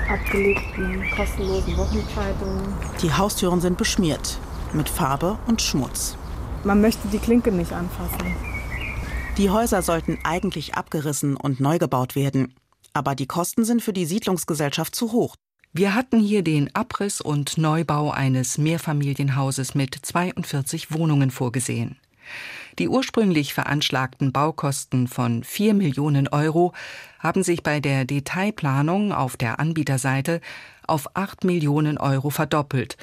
abgelegten, 0.09 1.03
kostenlosen 1.15 1.77
Wochenzeitungen. 1.77 2.73
Die 3.01 3.13
Haustüren 3.13 3.61
sind 3.61 3.77
beschmiert 3.77 4.39
mit 4.73 4.89
Farbe 4.89 5.37
und 5.47 5.61
Schmutz. 5.61 6.17
Man 6.63 6.81
möchte 6.81 7.07
die 7.07 7.19
Klinke 7.19 7.51
nicht 7.51 7.71
anfassen. 7.71 8.35
Die 9.37 9.49
Häuser 9.49 9.81
sollten 9.81 10.17
eigentlich 10.23 10.75
abgerissen 10.75 11.35
und 11.37 11.59
neu 11.59 11.77
gebaut 11.77 12.15
werden. 12.15 12.55
Aber 12.93 13.13
die 13.13 13.27
Kosten 13.27 13.63
sind 13.63 13.81
für 13.81 13.93
die 13.93 14.05
Siedlungsgesellschaft 14.05 14.95
zu 14.95 15.11
hoch. 15.11 15.35
Wir 15.73 15.93
hatten 15.93 16.19
hier 16.19 16.43
den 16.43 16.73
Abriss 16.75 17.21
und 17.21 17.57
Neubau 17.57 18.09
eines 18.09 18.57
Mehrfamilienhauses 18.57 19.75
mit 19.75 19.93
42 20.01 20.91
Wohnungen 20.91 21.29
vorgesehen. 21.29 21.97
Die 22.79 22.89
ursprünglich 22.89 23.53
veranschlagten 23.53 24.31
Baukosten 24.31 25.07
von 25.07 25.43
4 25.43 25.73
Millionen 25.73 26.27
Euro 26.27 26.73
haben 27.19 27.43
sich 27.43 27.63
bei 27.63 27.79
der 27.79 28.05
Detailplanung 28.05 29.11
auf 29.11 29.37
der 29.37 29.59
Anbieterseite 29.59 30.41
auf 30.85 31.15
8 31.15 31.43
Millionen 31.43 31.97
Euro 31.97 32.29
verdoppelt 32.29 32.97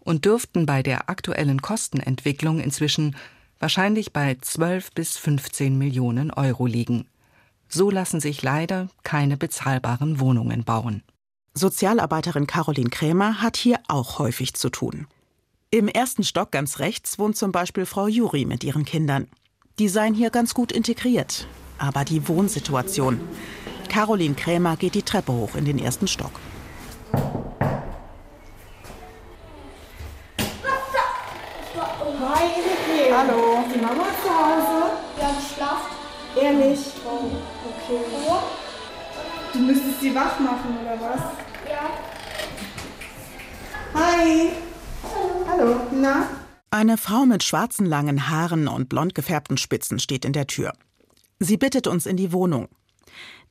und 0.00 0.24
dürften 0.24 0.66
bei 0.66 0.82
der 0.82 1.08
aktuellen 1.08 1.62
Kostenentwicklung 1.62 2.58
inzwischen 2.58 3.16
wahrscheinlich 3.58 4.12
bei 4.12 4.36
12 4.40 4.92
bis 4.92 5.16
15 5.16 5.78
Millionen 5.78 6.32
Euro 6.32 6.66
liegen. 6.66 7.06
So 7.68 7.90
lassen 7.90 8.18
sich 8.18 8.42
leider 8.42 8.88
keine 9.04 9.36
bezahlbaren 9.36 10.18
Wohnungen 10.18 10.64
bauen. 10.64 11.02
Sozialarbeiterin 11.54 12.46
Caroline 12.46 12.90
Krämer 12.90 13.42
hat 13.42 13.56
hier 13.56 13.78
auch 13.86 14.18
häufig 14.18 14.54
zu 14.54 14.70
tun. 14.70 15.06
Im 15.72 15.86
ersten 15.86 16.24
Stock 16.24 16.50
ganz 16.50 16.80
rechts 16.80 17.16
wohnt 17.20 17.36
zum 17.36 17.52
Beispiel 17.52 17.86
Frau 17.86 18.08
Juri 18.08 18.44
mit 18.44 18.64
ihren 18.64 18.84
Kindern. 18.84 19.28
Die 19.78 19.88
seien 19.88 20.14
hier 20.14 20.30
ganz 20.30 20.52
gut 20.52 20.72
integriert. 20.72 21.46
Aber 21.78 22.04
die 22.04 22.26
Wohnsituation. 22.26 23.20
Caroline 23.88 24.34
Krämer 24.34 24.76
geht 24.76 24.96
die 24.96 25.04
Treppe 25.04 25.32
hoch 25.32 25.54
in 25.54 25.64
den 25.64 25.78
ersten 25.78 26.08
Stock. 26.08 26.32
Hi, 27.12 27.30
Hallo. 33.12 33.64
Die 33.72 33.80
Mama 33.80 34.02
ist 34.08 34.22
zu 34.24 34.28
Hause? 34.28 34.90
Ja, 35.20 35.30
schlaft. 35.54 35.90
Ehrlich? 36.36 36.80
Oh, 37.06 37.30
okay. 37.68 38.00
Du 39.52 39.58
müsstest 39.60 40.00
sie 40.00 40.12
wach 40.16 40.40
machen, 40.40 40.78
oder 40.82 41.00
was? 41.00 41.20
Ja. 41.70 41.90
Hi. 43.94 44.50
Hallo. 45.48 45.80
Na? 45.92 46.28
Eine 46.70 46.96
Frau 46.96 47.26
mit 47.26 47.42
schwarzen 47.42 47.86
langen 47.86 48.28
Haaren 48.28 48.68
und 48.68 48.88
blond 48.88 49.14
gefärbten 49.14 49.56
Spitzen 49.56 49.98
steht 49.98 50.24
in 50.24 50.32
der 50.32 50.46
Tür. 50.46 50.72
Sie 51.38 51.56
bittet 51.56 51.86
uns 51.86 52.06
in 52.06 52.16
die 52.16 52.32
Wohnung. 52.32 52.68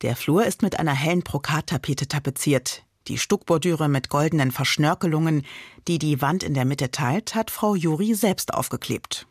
Der 0.02 0.16
Flur 0.16 0.46
ist 0.46 0.62
mit 0.62 0.80
einer 0.80 0.94
hellen 0.94 1.24
Brokattapete 1.24 2.08
tapeziert. 2.08 2.84
Die 3.08 3.18
Stuckbordüre 3.18 3.90
mit 3.90 4.10
goldenen 4.10 4.52
Verschnörkelungen, 4.52 5.46
die 5.88 6.00
die 6.00 6.22
Wand 6.22 6.44
in 6.44 6.54
der 6.54 6.66
Mitte 6.66 6.92
teilt, 6.92 7.36
hat 7.36 7.52
Frau 7.52 7.76
Juri 7.76 8.14
selbst 8.14 8.54
aufgeklebt. 8.54 9.28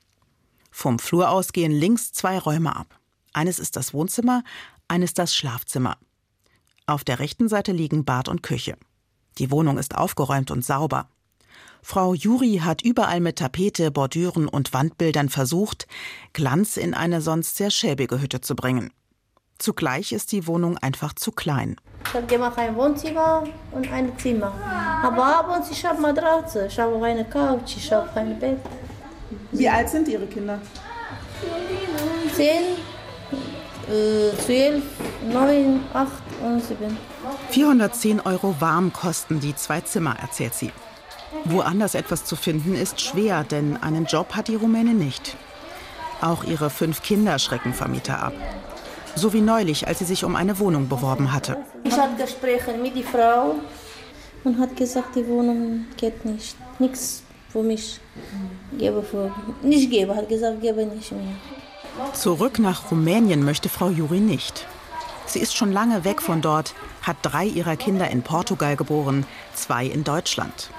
Vom 0.70 0.98
Flur 0.98 1.30
aus 1.30 1.52
gehen 1.52 1.72
links 1.72 2.12
zwei 2.12 2.38
Räume 2.38 2.74
ab. 2.76 2.98
Eines 3.32 3.58
ist 3.58 3.76
das 3.76 3.94
Wohnzimmer, 3.94 4.42
eines 4.88 5.14
das 5.14 5.34
Schlafzimmer. 5.34 5.96
Auf 6.86 7.04
der 7.04 7.18
rechten 7.18 7.48
Seite 7.48 7.72
liegen 7.72 8.04
Bad 8.04 8.28
und 8.28 8.42
Küche. 8.42 8.76
Die 9.38 9.50
Wohnung 9.50 9.78
ist 9.78 9.94
aufgeräumt 9.94 10.50
und 10.50 10.64
sauber. 10.64 11.08
Frau 11.82 12.14
Juri 12.14 12.60
hat 12.62 12.82
überall 12.82 13.20
mit 13.20 13.36
Tapete, 13.36 13.90
Bordüren 13.90 14.48
und 14.48 14.72
Wandbildern 14.72 15.28
versucht, 15.28 15.86
Glanz 16.32 16.76
in 16.76 16.94
eine 16.94 17.20
sonst 17.20 17.56
sehr 17.56 17.70
schäbige 17.70 18.20
Hütte 18.20 18.40
zu 18.40 18.54
bringen. 18.54 18.90
Zugleich 19.58 20.12
ist 20.12 20.30
die 20.32 20.46
Wohnung 20.46 20.78
einfach 20.78 21.14
zu 21.14 21.32
klein. 21.32 21.76
Ich 22.04 22.14
habe 22.14 22.26
gemacht 22.26 22.58
ein 22.58 22.76
Wohnzimmer 22.76 23.44
und 23.72 23.90
ein 23.90 24.16
Zimmer. 24.18 24.52
Aber 25.02 25.24
abends 25.24 25.70
ich 25.70 25.84
habe 25.84 26.00
Matratze, 26.00 26.66
ich 26.66 26.78
habe 26.78 26.94
auch 26.94 27.02
eine 27.02 27.24
Couch, 27.24 27.76
ich 27.76 27.92
habe 27.92 28.08
ein 28.20 28.38
Bett. 28.38 28.58
Wie 29.52 29.68
alt 29.68 29.88
sind 29.88 30.06
Ihre 30.08 30.26
Kinder? 30.26 30.60
Zehn, 32.34 32.76
äh, 33.88 34.36
zwölf, 34.44 34.84
neun, 35.32 35.80
acht 35.92 36.22
und 36.42 36.62
sieben. 36.62 36.96
410 37.50 38.20
Euro 38.20 38.54
warm 38.60 38.92
kosten 38.92 39.40
die 39.40 39.54
zwei 39.56 39.80
Zimmer, 39.80 40.16
erzählt 40.20 40.54
sie. 40.54 40.70
Woanders 41.44 41.94
etwas 41.94 42.24
zu 42.24 42.36
finden 42.36 42.74
ist 42.74 43.00
schwer, 43.00 43.44
denn 43.44 43.76
einen 43.82 44.06
Job 44.06 44.34
hat 44.34 44.48
die 44.48 44.54
Rumänin 44.54 44.98
nicht. 44.98 45.36
Auch 46.20 46.44
ihre 46.44 46.70
fünf 46.70 47.02
Kinder 47.02 47.38
schrecken 47.38 47.72
Vermieter 47.72 48.22
ab. 48.22 48.32
So 49.14 49.32
wie 49.32 49.40
neulich, 49.40 49.86
als 49.86 49.98
sie 50.00 50.04
sich 50.04 50.24
um 50.24 50.36
eine 50.36 50.58
Wohnung 50.58 50.88
beworben 50.88 51.32
hatte. 51.32 51.56
Ich 51.84 51.96
hatte 51.96 52.22
Gespräche 52.22 52.72
mit 52.72 52.96
der 52.96 53.04
Frau 53.04 53.56
und 54.44 54.58
hat 54.58 54.76
gesagt, 54.76 55.16
die 55.16 55.26
Wohnung 55.26 55.86
geht 55.96 56.24
nicht. 56.24 56.56
Nichts 56.78 57.22
für 57.48 57.62
mich 57.62 58.00
gebe 58.76 59.02
für 59.02 59.32
nicht 59.62 59.90
gebe, 59.90 60.14
hat 60.14 60.28
gesagt, 60.28 60.60
gebe 60.60 60.84
nicht 60.86 61.12
mehr. 61.12 61.34
Zurück 62.12 62.58
nach 62.58 62.90
Rumänien 62.90 63.44
möchte 63.44 63.68
Frau 63.68 63.88
Juri 63.88 64.20
nicht. 64.20 64.66
Sie 65.26 65.40
ist 65.40 65.56
schon 65.56 65.72
lange 65.72 66.04
weg 66.04 66.22
von 66.22 66.40
dort, 66.40 66.74
hat 67.02 67.16
drei 67.22 67.44
ihrer 67.44 67.76
Kinder 67.76 68.10
in 68.10 68.22
Portugal 68.22 68.76
geboren, 68.76 69.26
zwei 69.54 69.84
in 69.86 70.04
Deutschland. 70.04 70.70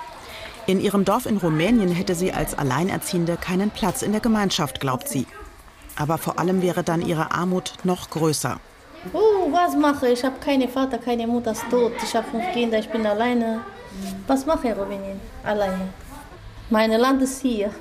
In 0.70 0.80
ihrem 0.80 1.04
Dorf 1.04 1.26
in 1.26 1.38
Rumänien 1.38 1.90
hätte 1.90 2.14
sie 2.14 2.32
als 2.32 2.56
Alleinerziehende 2.56 3.38
keinen 3.38 3.72
Platz 3.72 4.04
in 4.04 4.12
der 4.12 4.22
Gemeinschaft, 4.22 4.80
glaubt 4.80 5.08
sie. 5.08 5.26
Aber 5.96 6.20
vor 6.20 6.38
allem 6.38 6.62
wäre 6.62 6.84
dann 6.84 7.02
ihre 7.02 7.32
Armut 7.32 7.74
noch 7.84 8.12
größer. 8.12 8.60
Oh, 9.12 9.52
was 9.52 9.76
mache 9.76 10.10
ich? 10.10 10.20
Ich 10.20 10.24
habe 10.24 10.38
keinen 10.40 10.70
Vater, 10.70 11.00
keine 11.00 11.26
Mutter 11.26 11.54
ist 11.54 11.68
tot. 11.72 11.94
Ich 12.04 12.16
habe 12.16 12.28
fünf 12.30 12.44
Kinder, 12.54 12.78
ich 12.78 12.88
bin 12.88 13.04
alleine. 13.04 13.62
Was 14.28 14.46
mache 14.46 14.68
ich 14.68 14.74
in 14.76 14.80
Rumänien? 14.80 15.20
Alleine. 15.44 15.90
Mein 16.70 16.92
Land 16.92 17.24
ist 17.24 17.42
hier. 17.42 17.72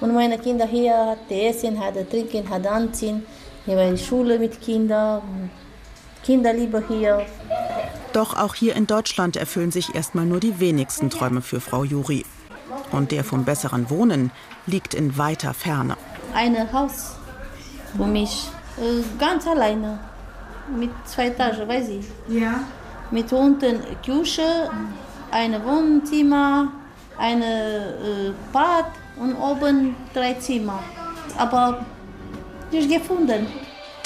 Und 0.00 0.14
meine 0.14 0.38
Kinder 0.38 0.68
hier 0.68 0.96
hat 0.96 1.28
Essen, 1.28 1.80
hat 1.80 1.94
Trinken, 2.08 2.48
hat 2.48 2.64
Anziehen. 2.64 3.26
Hier 3.64 3.76
war 3.76 3.90
die 3.90 3.98
Schule 3.98 4.38
mit 4.38 4.60
Kindern. 4.60 5.50
Kinderliebe 6.22 6.84
hier. 6.86 7.26
Doch 8.16 8.34
auch 8.34 8.54
hier 8.54 8.74
in 8.76 8.86
Deutschland 8.86 9.36
erfüllen 9.36 9.70
sich 9.70 9.94
erstmal 9.94 10.24
nur 10.24 10.40
die 10.40 10.58
wenigsten 10.58 11.10
Träume 11.10 11.42
für 11.42 11.60
Frau 11.60 11.84
Juri. 11.84 12.24
Und 12.90 13.12
der 13.12 13.24
vom 13.24 13.44
besseren 13.44 13.90
Wohnen 13.90 14.30
liegt 14.66 14.94
in 14.94 15.18
weiter 15.18 15.52
Ferne. 15.52 15.98
Ein 16.34 16.72
Haus 16.72 17.16
für 17.94 18.06
mich, 18.06 18.48
äh, 18.78 19.02
ganz 19.18 19.46
alleine. 19.46 19.98
Mit 20.74 20.92
zwei 21.04 21.26
Etagen, 21.26 21.68
weiß 21.68 21.90
ich. 21.90 22.06
Ja. 22.28 22.60
Mit 23.10 23.30
unten 23.34 23.82
Küche, 24.02 24.70
ein 25.30 25.52
Wohnzimmer, 25.62 26.72
ein 27.18 27.42
äh, 27.42 28.32
Bad 28.50 28.92
und 29.16 29.34
oben 29.36 29.94
drei 30.14 30.32
Zimmer. 30.40 30.82
Aber 31.36 31.84
nicht 32.72 32.90
gefunden. 32.90 33.46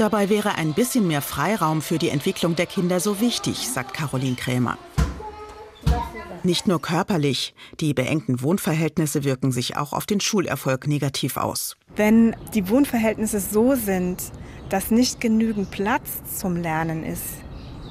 Dabei 0.00 0.30
wäre 0.30 0.54
ein 0.54 0.73
bisschen 0.73 1.07
mehr 1.07 1.21
Freiraum 1.21 1.83
für 1.83 1.99
die 1.99 2.09
Entwicklung 2.09 2.57
der 2.57 2.64
Kinder 2.64 3.00
so 3.00 3.21
wichtig, 3.21 3.69
sagt 3.69 3.92
Caroline 3.92 4.35
Krämer. 4.35 4.78
Nicht 6.42 6.66
nur 6.66 6.80
körperlich, 6.80 7.54
die 7.80 7.92
beengten 7.92 8.40
Wohnverhältnisse 8.40 9.25
wirken 9.25 9.52
sich 9.52 9.76
auch 9.76 9.92
auf 9.92 10.07
den 10.07 10.21
Schulerfolg 10.21 10.87
negativ 10.87 11.37
aus. 11.37 11.76
Wenn 11.97 12.35
die 12.54 12.71
Wohnverhältnisse 12.71 13.40
so 13.40 13.75
sind, 13.75 14.23
dass 14.71 14.90
nicht 14.90 15.21
genügend 15.21 15.71
Platz 15.71 16.23
zum 16.35 16.57
Lernen 16.57 17.04
ist, 17.04 17.25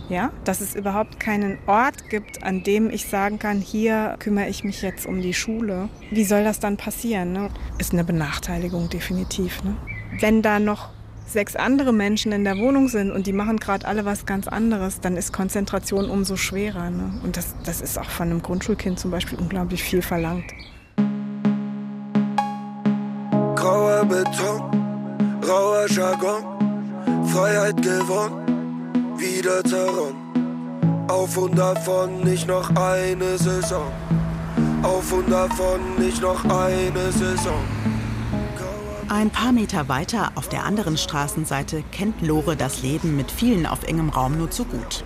ja, 0.10 0.32
dass 0.46 0.62
es 0.62 0.74
überhaupt 0.74 1.20
keinen 1.20 1.60
Ort 1.68 2.10
gibt, 2.10 2.42
an 2.42 2.63
dem 2.63 2.89
ich 2.89 3.06
sagen 3.06 3.38
kann, 3.38 3.62
hier 3.62 4.16
kümmere 4.18 4.50
ich 4.50 4.63
mich 4.63 4.82
jetzt 4.82 5.06
um 5.06 5.22
die 5.22 5.36
Schule. 5.36 5.89
Wie 6.10 6.24
soll 6.24 6.44
das 6.44 6.60
dann 6.60 6.75
passieren? 6.75 7.34
Ne? 7.34 7.51
Ist 7.78 7.94
eine 7.94 8.04
Benachteiligung 8.04 8.89
definitiv. 8.89 9.63
Ne? 9.63 9.78
Wenn 10.20 10.42
da 10.42 10.58
noch 10.58 10.89
sechs 11.31 11.55
andere 11.55 11.93
Menschen 11.93 12.31
in 12.31 12.43
der 12.43 12.57
Wohnung 12.57 12.88
sind 12.88 13.12
und 13.12 13.27
die 13.27 13.33
machen 13.33 13.57
gerade 13.57 13.88
alle 13.88 14.05
was 14.05 14.25
ganz 14.25 14.48
anderes, 14.48 15.00
dann 15.00 15.15
ist 15.17 15.31
Konzentration 15.33 16.09
umso 16.09 16.36
schwerer. 16.36 16.89
Ne? 16.89 17.13
Und 17.24 17.38
das, 17.38 17.55
das 17.63 17.81
ist 17.81 17.98
auch 17.98 18.09
von 18.09 18.29
einem 18.29 18.41
Grundschulkind 18.41 19.00
zum 19.00 19.12
Beispiel 19.12 19.38
unglaublich 19.38 19.83
viel 19.83 20.01
verlangt. 20.01 20.45
Grauer 23.55 24.05
Beton, 24.05 24.62
rauer 25.48 25.86
Jargon, 25.89 27.25
Freiheit 27.27 27.81
gewonnen, 27.81 29.15
wieder 29.17 29.63
zerronnen. 29.63 30.29
Auf 31.09 31.38
und 31.38 31.57
davon 31.57 32.21
nicht 32.24 32.48
noch 32.48 32.69
eine 32.75 33.38
Saison. 33.38 33.91
Auf 34.83 35.12
und 35.12 35.29
davon 35.29 35.79
nicht 35.98 36.21
noch 36.21 36.43
eine 36.45 37.12
Saison. 37.12 37.78
Ein 39.12 39.32
paar 39.32 39.51
Meter 39.51 39.89
weiter 39.89 40.34
auf 40.36 40.50
der 40.50 40.66
anderen 40.66 40.96
Straßenseite 40.96 41.84
kennt 41.92 42.22
Lore 42.22 42.56
das 42.56 42.84
Leben 42.84 43.18
mit 43.18 43.32
vielen 43.32 43.66
auf 43.66 43.84
engem 43.84 44.10
Raum 44.10 44.38
nur 44.38 44.51
zu 44.51 44.66
gut. 44.66 45.04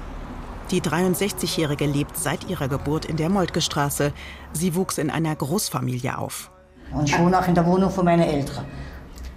Die 0.71 0.81
63-Jährige 0.81 1.85
lebt 1.85 2.17
seit 2.17 2.49
ihrer 2.49 2.67
Geburt 2.67 3.05
in 3.05 3.15
der 3.15 3.29
Moltke-Straße. 3.29 4.11
Sie 4.51 4.75
wuchs 4.75 4.97
in 4.97 5.09
einer 5.09 5.33
Großfamilie 5.33 6.17
auf. 6.17 6.51
Und 6.91 7.07
ich 7.07 7.17
wohne 7.17 7.39
auch 7.39 7.47
in 7.47 7.55
der 7.55 7.65
Wohnung 7.65 7.89
von 7.91 8.03
meinen 8.03 8.23
Eltern. 8.23 8.65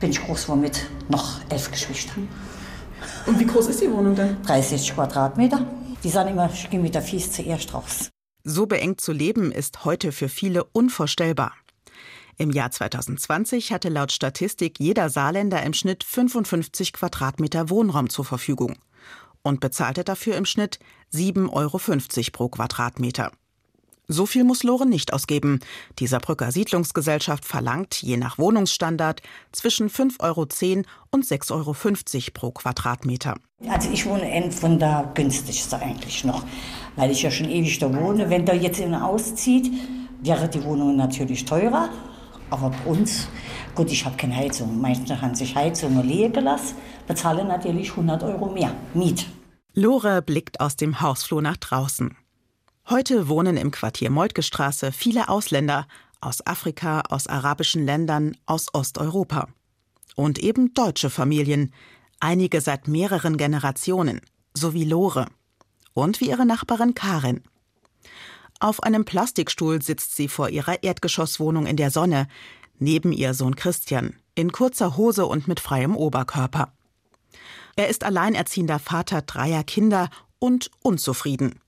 Bin 0.00 0.10
ich 0.10 0.20
groß 0.20 0.42
geworden 0.42 0.62
mit 0.62 0.84
noch 1.08 1.40
elf 1.48 1.70
Geschwistern. 1.70 2.28
Und 3.24 3.38
wie 3.38 3.46
groß 3.46 3.68
ist 3.68 3.80
die 3.80 3.92
Wohnung 3.92 4.16
denn? 4.16 4.42
30 4.42 4.94
Quadratmeter. 4.94 5.64
Die 6.02 6.10
sagen 6.10 6.30
immer, 6.30 6.50
ich 6.52 6.68
gehe 6.68 6.80
mit 6.80 6.96
der 6.96 7.02
Fies 7.02 7.30
zuerst 7.30 7.72
raus. 7.72 8.10
So 8.42 8.66
beengt 8.66 9.00
zu 9.00 9.12
leben 9.12 9.52
ist 9.52 9.84
heute 9.84 10.10
für 10.10 10.28
viele 10.28 10.64
unvorstellbar. 10.64 11.52
Im 12.38 12.50
Jahr 12.50 12.70
2020 12.70 13.72
hatte 13.72 13.88
laut 13.88 14.12
Statistik 14.12 14.78
jeder 14.78 15.08
Saarländer 15.08 15.62
im 15.62 15.72
Schnitt 15.72 16.04
55 16.04 16.92
Quadratmeter 16.92 17.70
Wohnraum 17.70 18.10
zur 18.10 18.26
Verfügung 18.26 18.76
und 19.42 19.60
bezahlte 19.60 20.04
dafür 20.04 20.36
im 20.36 20.44
Schnitt 20.44 20.78
7,50 21.14 21.52
Euro 21.52 21.78
pro 22.32 22.48
Quadratmeter. 22.48 23.32
So 24.08 24.26
viel 24.26 24.44
muss 24.44 24.62
Lore 24.62 24.86
nicht 24.86 25.12
ausgeben. 25.12 25.60
Die 25.98 26.06
Saarbrücker 26.06 26.52
Siedlungsgesellschaft 26.52 27.44
verlangt, 27.44 28.02
je 28.02 28.16
nach 28.18 28.38
Wohnungsstandard, 28.38 29.22
zwischen 29.50 29.88
5,10 29.88 30.20
Euro 30.20 30.42
und 31.10 31.24
6,50 31.24 31.52
Euro 31.52 31.74
pro 32.34 32.50
Quadratmeter. 32.52 33.34
Also 33.66 33.90
ich 33.90 34.04
wohne 34.04 34.52
von 34.52 34.78
der 34.78 35.10
günstigste 35.14 35.78
eigentlich 35.78 36.22
noch, 36.24 36.44
weil 36.94 37.10
ich 37.10 37.22
ja 37.22 37.30
schon 37.30 37.48
ewig 37.48 37.78
da 37.78 37.92
wohne. 37.92 38.28
Wenn 38.28 38.44
da 38.44 38.52
jetzt 38.52 38.80
einer 38.80 39.08
auszieht, 39.08 39.72
wäre 40.22 40.48
die 40.48 40.62
Wohnung 40.62 40.96
natürlich 40.96 41.44
teurer. 41.44 41.88
Aber 42.50 42.70
bei 42.70 42.90
uns, 42.90 43.28
gut, 43.74 43.90
ich 43.90 44.04
habe 44.04 44.16
keine 44.16 44.36
Heizung. 44.36 44.80
Manche 44.80 45.20
haben 45.20 45.34
sich 45.34 45.54
Heizungen 45.54 46.06
leer 46.06 46.30
gelassen, 46.30 46.76
bezahlen 47.06 47.48
natürlich 47.48 47.90
100 47.90 48.22
Euro 48.22 48.50
mehr 48.50 48.72
Miet. 48.94 49.26
Lore 49.74 50.22
blickt 50.22 50.60
aus 50.60 50.76
dem 50.76 51.00
Hausflur 51.00 51.42
nach 51.42 51.56
draußen. 51.56 52.16
Heute 52.88 53.28
wohnen 53.28 53.56
im 53.56 53.72
Quartier 53.72 54.10
Moltke-Straße 54.10 54.92
viele 54.92 55.28
Ausländer 55.28 55.86
aus 56.20 56.46
Afrika, 56.46 57.02
aus 57.02 57.26
arabischen 57.26 57.84
Ländern, 57.84 58.36
aus 58.46 58.72
Osteuropa. 58.72 59.48
Und 60.14 60.38
eben 60.38 60.72
deutsche 60.72 61.10
Familien, 61.10 61.74
einige 62.20 62.60
seit 62.60 62.88
mehreren 62.88 63.36
Generationen, 63.36 64.20
sowie 64.54 64.84
Lore. 64.84 65.26
Und 65.94 66.20
wie 66.20 66.30
ihre 66.30 66.46
Nachbarin 66.46 66.94
Karin. 66.94 67.42
Auf 68.58 68.82
einem 68.82 69.04
Plastikstuhl 69.04 69.82
sitzt 69.82 70.16
sie 70.16 70.28
vor 70.28 70.48
ihrer 70.48 70.82
Erdgeschosswohnung 70.82 71.66
in 71.66 71.76
der 71.76 71.90
Sonne, 71.90 72.26
neben 72.78 73.12
ihr 73.12 73.34
Sohn 73.34 73.56
Christian, 73.56 74.16
in 74.34 74.50
kurzer 74.52 74.96
Hose 74.96 75.26
und 75.26 75.46
mit 75.46 75.60
freiem 75.60 75.94
Oberkörper. 75.94 76.72
Er 77.76 77.88
ist 77.88 78.04
alleinerziehender 78.04 78.78
Vater 78.78 79.22
dreier 79.22 79.62
Kinder 79.62 80.08
und 80.38 80.70
unzufrieden. 80.82 81.60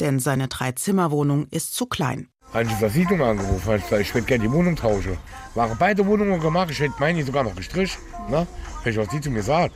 Denn 0.00 0.20
seine 0.20 0.48
Dreizimmerwohnung 0.48 1.46
ist 1.50 1.74
zu 1.74 1.86
klein. 1.86 2.28
Habe 2.52 2.64
ich 2.64 2.72
Versicherung 2.72 3.22
angerufen, 3.22 3.76
ich, 3.76 3.92
ich 3.98 4.14
würde 4.14 4.26
gerne 4.26 4.44
die 4.44 4.52
Wohnung 4.52 4.76
tauschen. 4.76 5.16
Waren 5.54 5.76
beide 5.78 6.06
Wohnungen 6.06 6.38
gemacht, 6.38 6.70
ich 6.70 6.80
hätte 6.80 6.94
meine 7.00 7.24
sogar 7.24 7.44
noch 7.44 7.56
gestrichen. 7.56 8.00
Ne? 8.28 8.46
Hätte 8.82 8.90
ich 8.90 8.98
auch 8.98 9.10
sie 9.10 9.20
zu 9.20 9.30
mir 9.30 9.36
gesagt. 9.36 9.74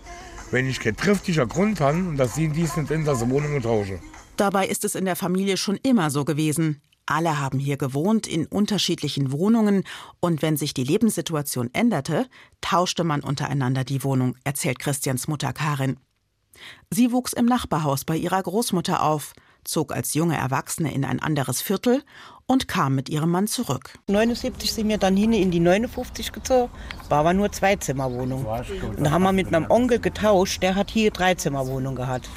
Wenn 0.50 0.66
ich 0.66 0.78
kein 0.78 0.96
triftiger 0.96 1.46
Grund 1.46 1.80
habe, 1.80 2.14
dass 2.16 2.34
sie 2.34 2.44
in 2.44 2.52
diesen 2.52 2.86
in 2.88 3.06
Wohnungen 3.06 3.62
tauschen. 3.62 4.00
Dabei 4.40 4.68
ist 4.68 4.86
es 4.86 4.94
in 4.94 5.04
der 5.04 5.16
Familie 5.16 5.58
schon 5.58 5.76
immer 5.82 6.08
so 6.08 6.24
gewesen. 6.24 6.80
Alle 7.04 7.38
haben 7.40 7.58
hier 7.58 7.76
gewohnt 7.76 8.26
in 8.26 8.46
unterschiedlichen 8.46 9.32
Wohnungen 9.32 9.84
und 10.18 10.40
wenn 10.40 10.56
sich 10.56 10.72
die 10.72 10.82
Lebenssituation 10.82 11.68
änderte, 11.74 12.26
tauschte 12.62 13.04
man 13.04 13.20
untereinander 13.20 13.84
die 13.84 14.02
Wohnung, 14.02 14.36
erzählt 14.42 14.78
Christians 14.78 15.28
Mutter 15.28 15.52
Karin. 15.52 15.98
Sie 16.88 17.12
wuchs 17.12 17.34
im 17.34 17.44
Nachbarhaus 17.44 18.06
bei 18.06 18.16
ihrer 18.16 18.42
Großmutter 18.42 19.02
auf, 19.02 19.34
zog 19.62 19.92
als 19.92 20.14
junge 20.14 20.38
Erwachsene 20.38 20.94
in 20.94 21.04
ein 21.04 21.20
anderes 21.20 21.60
Viertel 21.60 22.02
und 22.46 22.66
kam 22.66 22.94
mit 22.94 23.10
ihrem 23.10 23.30
Mann 23.30 23.46
zurück. 23.46 23.92
79 24.06 24.72
sind 24.72 24.88
wir 24.88 24.96
dann 24.96 25.18
hin 25.18 25.34
in 25.34 25.50
die 25.50 25.60
59 25.60 26.32
gezogen, 26.32 26.72
war 27.10 27.18
aber 27.18 27.34
nur 27.34 27.52
Zweizimmerwohnung. 27.52 28.46
Und 28.46 29.04
da 29.04 29.10
haben 29.10 29.22
wir 29.22 29.32
mit 29.32 29.50
meinem 29.50 29.70
Onkel 29.70 29.98
getauscht, 29.98 30.62
der 30.62 30.76
hat 30.76 30.90
hier 30.90 31.10
Dreizimmerwohnung 31.10 31.94
gehabt 31.94 32.30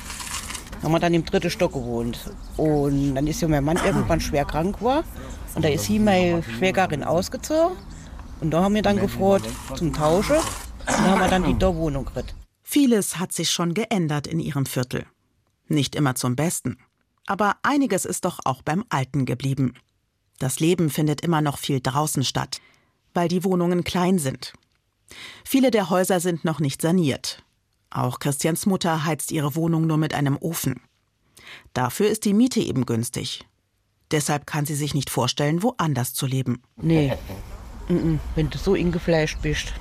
haben 0.83 0.91
wir 0.91 0.99
dann 0.99 1.13
im 1.13 1.25
dritten 1.25 1.49
Stock 1.49 1.73
gewohnt. 1.73 2.19
Und 2.57 3.15
dann 3.15 3.25
ist 3.25 3.41
ja 3.41 3.47
mein 3.47 3.63
Mann 3.63 3.77
irgendwann 3.77 4.19
schwer 4.19 4.45
krank 4.45 4.81
war. 4.81 5.03
Und 5.55 5.63
da 5.63 5.69
ist 5.69 5.85
sie 5.85 5.99
meine 5.99 6.43
Schwägerin 6.43 7.03
ausgezogen. 7.03 7.77
Und 8.41 8.51
da 8.51 8.63
haben 8.63 8.75
wir 8.75 8.81
dann 8.81 8.97
gefroren 8.97 9.43
zum 9.75 9.93
Tauschen. 9.93 10.35
Und 10.35 10.87
da 10.87 11.11
haben 11.11 11.21
wir 11.21 11.29
dann 11.29 11.45
in 11.45 11.57
der 11.57 11.75
Wohnung 11.75 12.05
gekriegt. 12.05 12.35
Vieles 12.61 13.17
hat 13.17 13.31
sich 13.31 13.49
schon 13.49 13.73
geändert 13.73 14.27
in 14.27 14.39
ihrem 14.39 14.65
Viertel. 14.65 15.05
Nicht 15.67 15.95
immer 15.95 16.15
zum 16.15 16.35
Besten. 16.35 16.77
Aber 17.25 17.55
einiges 17.63 18.03
ist 18.03 18.25
doch 18.25 18.39
auch 18.43 18.61
beim 18.61 18.83
Alten 18.89 19.25
geblieben. 19.25 19.75
Das 20.39 20.59
Leben 20.59 20.89
findet 20.89 21.21
immer 21.21 21.41
noch 21.41 21.57
viel 21.57 21.79
draußen 21.79 22.23
statt, 22.25 22.59
weil 23.13 23.29
die 23.29 23.43
Wohnungen 23.45 23.83
klein 23.83 24.19
sind. 24.19 24.53
Viele 25.45 25.71
der 25.71 25.89
Häuser 25.89 26.19
sind 26.19 26.43
noch 26.43 26.59
nicht 26.59 26.81
saniert. 26.81 27.43
Auch 27.93 28.17
Christians 28.17 28.65
Mutter 28.65 29.05
heizt 29.05 29.31
ihre 29.31 29.55
Wohnung 29.55 29.85
nur 29.85 29.97
mit 29.97 30.15
einem 30.15 30.35
Ofen. 30.41 30.81
Dafür 31.73 32.09
ist 32.09 32.25
die 32.25 32.33
Miete 32.33 32.59
eben 32.59 32.87
günstig. 32.87 33.45
Deshalb 34.11 34.47
kann 34.47 34.65
sie 34.65 34.73
sich 34.73 34.95
nicht 34.95 35.11
vorstellen, 35.11 35.61
woanders 35.61 36.15
zu 36.15 36.25
leben. 36.25 36.63
Nee, 36.75 37.13
wenn 37.87 38.49
du 38.49 38.57
so 38.57 38.73
ingefleischt 38.73 39.37
bist. 39.43 39.73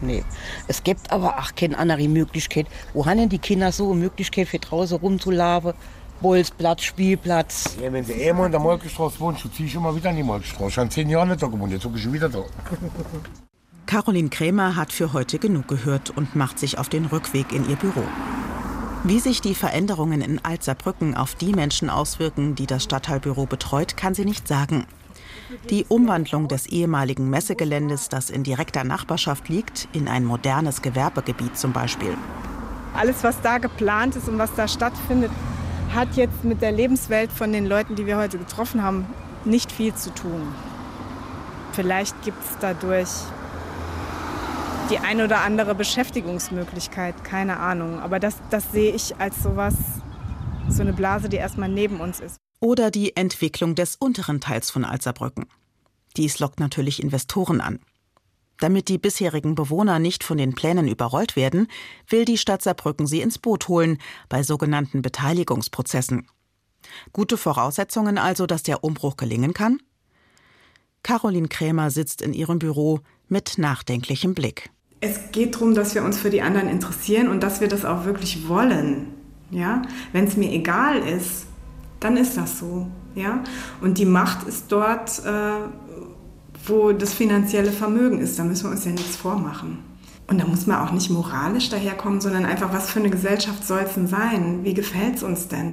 Nee. 0.00 0.24
Es 0.66 0.82
gibt 0.82 1.12
aber 1.12 1.38
auch 1.38 1.54
keine 1.54 1.78
andere 1.78 2.08
Möglichkeit. 2.08 2.66
Wo 2.92 3.06
haben 3.06 3.18
denn 3.18 3.28
die 3.28 3.38
Kinder 3.38 3.70
so 3.70 3.92
eine 3.92 4.00
Möglichkeit 4.00 4.48
für 4.48 4.58
draußen 4.58 4.98
rumzulaufen? 4.98 5.74
Bolzplatz, 6.20 6.82
Spielplatz. 6.82 7.76
Ja, 7.80 7.92
wenn 7.92 8.04
sie 8.04 8.28
einmal 8.28 8.46
in 8.46 8.52
der 8.52 8.60
Molkestraße 8.60 9.20
wohnt, 9.20 9.38
so 9.38 9.48
ziehe 9.48 9.68
ich 9.68 9.74
immer 9.74 9.94
wieder 9.94 10.10
in 10.10 10.16
die 10.16 10.22
Molkestraße. 10.22 10.68
Ich 10.68 10.78
habe 10.78 10.88
zehn 10.88 11.08
Jahre 11.08 11.28
nicht 11.28 11.42
da 11.42 11.46
gewohnt, 11.46 11.72
jetzt 11.72 11.82
ziehe 11.82 11.94
ich 11.94 12.12
wieder 12.12 12.28
da. 12.28 12.44
Caroline 13.86 14.30
Krämer 14.30 14.74
hat 14.74 14.92
für 14.92 15.12
heute 15.12 15.38
genug 15.38 15.68
gehört 15.68 16.10
und 16.10 16.34
macht 16.34 16.58
sich 16.58 16.76
auf 16.76 16.88
den 16.88 17.06
Rückweg 17.06 17.52
in 17.52 17.68
ihr 17.70 17.76
Büro. 17.76 18.02
Wie 19.04 19.20
sich 19.20 19.40
die 19.40 19.54
Veränderungen 19.54 20.22
in 20.22 20.44
Alzerbrücken 20.44 21.16
auf 21.16 21.36
die 21.36 21.52
Menschen 21.52 21.88
auswirken, 21.88 22.56
die 22.56 22.66
das 22.66 22.82
Stadtteilbüro 22.82 23.46
betreut, 23.46 23.96
kann 23.96 24.12
sie 24.12 24.24
nicht 24.24 24.48
sagen. 24.48 24.86
Die 25.70 25.84
Umwandlung 25.84 26.48
des 26.48 26.66
ehemaligen 26.66 27.30
Messegeländes, 27.30 28.08
das 28.08 28.28
in 28.28 28.42
direkter 28.42 28.82
Nachbarschaft 28.82 29.48
liegt, 29.48 29.86
in 29.92 30.08
ein 30.08 30.24
modernes 30.24 30.82
Gewerbegebiet 30.82 31.56
zum 31.56 31.72
Beispiel. 31.72 32.16
Alles, 32.92 33.22
was 33.22 33.40
da 33.40 33.58
geplant 33.58 34.16
ist 34.16 34.28
und 34.28 34.38
was 34.38 34.52
da 34.56 34.66
stattfindet, 34.66 35.30
hat 35.94 36.16
jetzt 36.16 36.42
mit 36.42 36.60
der 36.60 36.72
Lebenswelt 36.72 37.30
von 37.30 37.52
den 37.52 37.66
Leuten, 37.66 37.94
die 37.94 38.06
wir 38.06 38.16
heute 38.16 38.38
getroffen 38.38 38.82
haben, 38.82 39.06
nicht 39.44 39.70
viel 39.70 39.94
zu 39.94 40.12
tun. 40.12 40.42
Vielleicht 41.72 42.20
gibt 42.22 42.42
es 42.42 42.58
dadurch 42.60 43.10
die 44.90 44.98
ein 44.98 45.20
oder 45.20 45.40
andere 45.40 45.74
Beschäftigungsmöglichkeit, 45.74 47.24
keine 47.24 47.58
Ahnung. 47.58 47.98
Aber 47.98 48.20
das, 48.20 48.36
das 48.50 48.70
sehe 48.72 48.94
ich 48.94 49.16
als 49.16 49.42
sowas, 49.42 49.74
so 50.68 50.82
eine 50.82 50.92
Blase, 50.92 51.28
die 51.28 51.36
erstmal 51.36 51.68
neben 51.68 52.00
uns 52.00 52.20
ist. 52.20 52.36
Oder 52.60 52.90
die 52.90 53.16
Entwicklung 53.16 53.74
des 53.74 53.96
unteren 53.96 54.40
Teils 54.40 54.70
von 54.70 54.84
Alzerbrücken. 54.84 55.46
Dies 56.16 56.38
lockt 56.38 56.60
natürlich 56.60 57.02
Investoren 57.02 57.60
an. 57.60 57.80
Damit 58.58 58.88
die 58.88 58.98
bisherigen 58.98 59.54
Bewohner 59.54 59.98
nicht 59.98 60.24
von 60.24 60.38
den 60.38 60.54
Plänen 60.54 60.88
überrollt 60.88 61.36
werden, 61.36 61.68
will 62.08 62.24
die 62.24 62.38
Stadt 62.38 62.62
Saarbrücken 62.62 63.06
sie 63.06 63.20
ins 63.20 63.38
Boot 63.38 63.68
holen 63.68 63.98
bei 64.28 64.42
sogenannten 64.42 65.02
Beteiligungsprozessen. 65.02 66.28
Gute 67.12 67.36
Voraussetzungen 67.36 68.16
also, 68.16 68.46
dass 68.46 68.62
der 68.62 68.82
Umbruch 68.82 69.16
gelingen 69.16 69.52
kann? 69.52 69.80
Caroline 71.02 71.48
Krämer 71.48 71.90
sitzt 71.90 72.22
in 72.22 72.32
ihrem 72.32 72.58
Büro 72.58 73.00
mit 73.28 73.58
nachdenklichem 73.58 74.34
Blick. 74.34 74.70
Es 75.00 75.30
geht 75.30 75.54
darum, 75.54 75.74
dass 75.74 75.94
wir 75.94 76.04
uns 76.04 76.18
für 76.18 76.30
die 76.30 76.42
anderen 76.42 76.68
interessieren 76.68 77.28
und 77.28 77.42
dass 77.42 77.60
wir 77.60 77.68
das 77.68 77.84
auch 77.84 78.04
wirklich 78.04 78.48
wollen. 78.48 79.08
Ja? 79.50 79.82
Wenn 80.12 80.24
es 80.24 80.36
mir 80.36 80.50
egal 80.50 80.98
ist, 80.98 81.46
dann 82.00 82.16
ist 82.16 82.36
das 82.36 82.58
so. 82.58 82.86
Ja? 83.14 83.42
Und 83.80 83.98
die 83.98 84.06
Macht 84.06 84.46
ist 84.46 84.66
dort, 84.72 85.22
äh, 85.24 85.68
wo 86.66 86.92
das 86.92 87.12
finanzielle 87.12 87.72
Vermögen 87.72 88.20
ist. 88.20 88.38
Da 88.38 88.44
müssen 88.44 88.64
wir 88.64 88.70
uns 88.70 88.84
ja 88.84 88.90
nichts 88.90 89.16
vormachen. 89.16 89.78
Und 90.28 90.40
da 90.40 90.46
muss 90.46 90.66
man 90.66 90.80
auch 90.80 90.92
nicht 90.92 91.10
moralisch 91.10 91.68
daherkommen, 91.68 92.20
sondern 92.20 92.44
einfach, 92.46 92.72
was 92.72 92.90
für 92.90 92.98
eine 92.98 93.10
Gesellschaft 93.10 93.64
soll 93.64 93.82
es 93.84 93.94
denn 93.94 94.08
sein? 94.08 94.64
Wie 94.64 94.74
gefällt 94.74 95.16
es 95.16 95.22
uns 95.22 95.46
denn? 95.46 95.72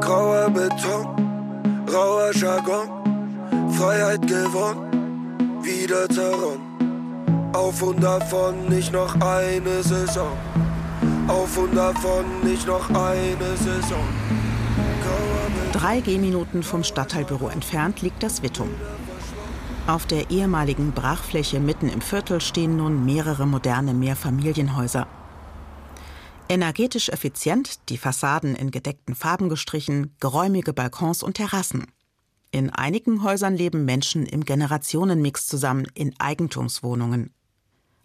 Grauer 0.00 0.48
Beton, 0.48 1.06
rauer 1.92 2.32
Jargon, 2.32 2.88
Freiheit 3.72 4.26
gewonnen, 4.26 4.88
wieder 5.68 6.08
zerronnen. 6.08 7.52
Auf 7.52 7.82
und 7.82 8.02
davon 8.02 8.68
nicht 8.68 8.92
noch 8.92 9.14
eine 9.20 9.82
Saison. 9.82 10.36
Auf 11.28 11.58
und 11.58 11.74
davon 11.74 12.24
nicht 12.42 12.66
noch 12.66 12.88
eine 12.88 13.56
Saison. 13.56 14.08
Drei 15.72 16.00
Gehminuten 16.00 16.62
vom 16.62 16.82
Stadtteilbüro 16.84 17.48
entfernt 17.48 18.00
liegt 18.00 18.22
das 18.22 18.42
Wittum. 18.42 18.70
Auf 19.86 20.06
der 20.06 20.30
ehemaligen 20.30 20.92
Brachfläche 20.92 21.60
mitten 21.60 21.88
im 21.88 22.00
Viertel 22.00 22.40
stehen 22.40 22.76
nun 22.76 23.04
mehrere 23.04 23.46
moderne 23.46 23.94
Mehrfamilienhäuser. 23.94 25.06
Energetisch 26.48 27.10
effizient, 27.10 27.88
die 27.90 27.98
Fassaden 27.98 28.54
in 28.54 28.70
gedeckten 28.70 29.14
Farben 29.14 29.48
gestrichen, 29.50 30.14
geräumige 30.20 30.72
Balkons 30.72 31.22
und 31.22 31.34
Terrassen. 31.34 31.86
In 32.50 32.70
einigen 32.70 33.22
Häusern 33.22 33.54
leben 33.54 33.84
Menschen 33.84 34.24
im 34.24 34.44
Generationenmix 34.44 35.46
zusammen 35.46 35.86
in 35.94 36.18
Eigentumswohnungen. 36.18 37.34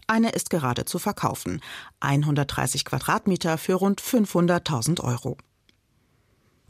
Eine 0.08 0.32
ist 0.32 0.49
gerade 0.49 0.86
zu 0.86 0.99
verkaufen. 0.99 1.62
130 2.01 2.84
Quadratmeter 2.84 3.58
für 3.58 3.75
rund 3.75 4.01
500.000 4.01 5.01
Euro. 5.01 5.38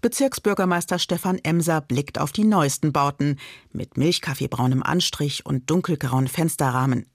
Bezirksbürgermeister 0.01 0.99
Stefan 0.99 1.39
Emser 1.39 1.81
blickt 1.81 2.19
auf 2.19 2.31
die 2.31 2.43
neuesten 2.43 2.91
Bauten 2.91 3.39
mit 3.71 3.97
milchkaffeebraunem 3.97 4.83
Anstrich 4.83 5.45
und 5.45 5.69
dunkelgrauen 5.69 6.27
Fensterrahmen. 6.27 7.07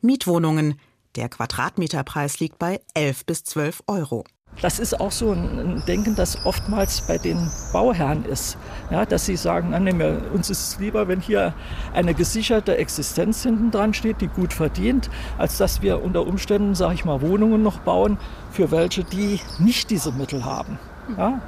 Mietwohnungen. 0.00 0.78
Der 1.16 1.28
Quadratmeterpreis 1.28 2.38
liegt 2.38 2.58
bei 2.58 2.80
11 2.94 3.26
bis 3.26 3.42
12 3.44 3.82
Euro. 3.88 4.24
Das 4.62 4.78
ist 4.78 5.00
auch 5.00 5.10
so 5.10 5.32
ein 5.32 5.82
Denken, 5.86 6.16
das 6.16 6.44
oftmals 6.44 7.00
bei 7.02 7.16
den 7.16 7.50
Bauherren 7.72 8.24
ist. 8.24 8.58
Ja, 8.90 9.06
dass 9.06 9.24
sie 9.24 9.36
sagen, 9.36 9.70
nein, 9.70 10.20
uns 10.34 10.50
ist 10.50 10.68
es 10.68 10.78
lieber, 10.78 11.08
wenn 11.08 11.20
hier 11.20 11.54
eine 11.94 12.12
gesicherte 12.12 12.76
Existenz 12.76 13.42
hinten 13.42 13.70
dran 13.70 13.94
steht, 13.94 14.20
die 14.20 14.28
gut 14.28 14.52
verdient, 14.52 15.08
als 15.38 15.56
dass 15.56 15.80
wir 15.80 16.02
unter 16.02 16.26
Umständen, 16.26 16.74
sage 16.74 16.94
ich 16.94 17.04
mal, 17.04 17.22
Wohnungen 17.22 17.62
noch 17.62 17.78
bauen 17.80 18.18
für 18.50 18.70
welche, 18.70 19.02
die 19.04 19.40
nicht 19.58 19.88
diese 19.88 20.12
Mittel 20.12 20.44
haben. 20.44 20.78
Ja? 21.16 21.40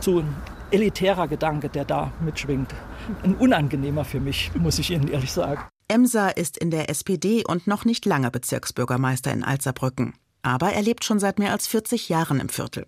so 0.00 0.20
ein 0.20 0.34
elitärer 0.70 1.28
Gedanke, 1.28 1.68
der 1.68 1.84
da 1.84 2.12
mitschwingt. 2.20 2.74
Ein 3.22 3.34
unangenehmer 3.34 4.04
für 4.04 4.20
mich, 4.20 4.50
muss 4.54 4.78
ich 4.78 4.90
Ihnen 4.90 5.08
ehrlich 5.08 5.32
sagen. 5.32 5.60
Emser 5.88 6.36
ist 6.36 6.58
in 6.58 6.70
der 6.70 6.90
SPD 6.90 7.44
und 7.46 7.66
noch 7.66 7.84
nicht 7.84 8.04
lange 8.06 8.30
Bezirksbürgermeister 8.30 9.32
in 9.32 9.44
Alzerbrücken. 9.44 10.14
Aber 10.42 10.72
er 10.72 10.82
lebt 10.82 11.04
schon 11.04 11.18
seit 11.18 11.38
mehr 11.38 11.52
als 11.52 11.66
40 11.66 12.08
Jahren 12.08 12.40
im 12.40 12.48
Viertel. 12.48 12.86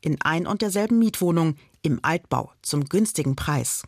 In 0.00 0.20
ein 0.22 0.46
und 0.46 0.62
derselben 0.62 0.98
Mietwohnung, 0.98 1.56
im 1.82 2.00
Altbau, 2.02 2.52
zum 2.62 2.84
günstigen 2.84 3.36
Preis. 3.36 3.82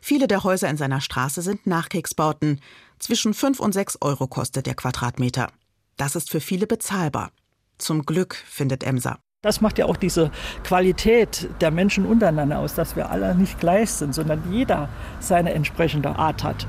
Viele 0.00 0.28
der 0.28 0.44
Häuser 0.44 0.68
in 0.68 0.76
seiner 0.76 1.00
Straße 1.00 1.40
sind 1.40 1.66
Nachkriegsbauten. 1.66 2.60
Zwischen 2.98 3.32
5 3.32 3.58
und 3.60 3.72
6 3.72 3.98
Euro 4.02 4.26
kostet 4.26 4.66
der 4.66 4.74
Quadratmeter. 4.74 5.50
Das 5.96 6.16
ist 6.16 6.30
für 6.30 6.40
viele 6.40 6.66
bezahlbar. 6.66 7.30
Zum 7.78 8.04
Glück, 8.04 8.34
findet 8.34 8.84
Emser. 8.84 9.18
Das 9.42 9.60
macht 9.60 9.78
ja 9.78 9.84
auch 9.84 9.96
diese 9.96 10.30
Qualität 10.62 11.48
der 11.60 11.70
Menschen 11.70 12.06
untereinander 12.06 12.58
aus, 12.58 12.74
dass 12.74 12.96
wir 12.96 13.10
alle 13.10 13.34
nicht 13.34 13.60
gleich 13.60 13.90
sind, 13.90 14.14
sondern 14.14 14.42
jeder 14.50 14.88
seine 15.20 15.52
entsprechende 15.52 16.16
Art 16.16 16.42
hat. 16.42 16.66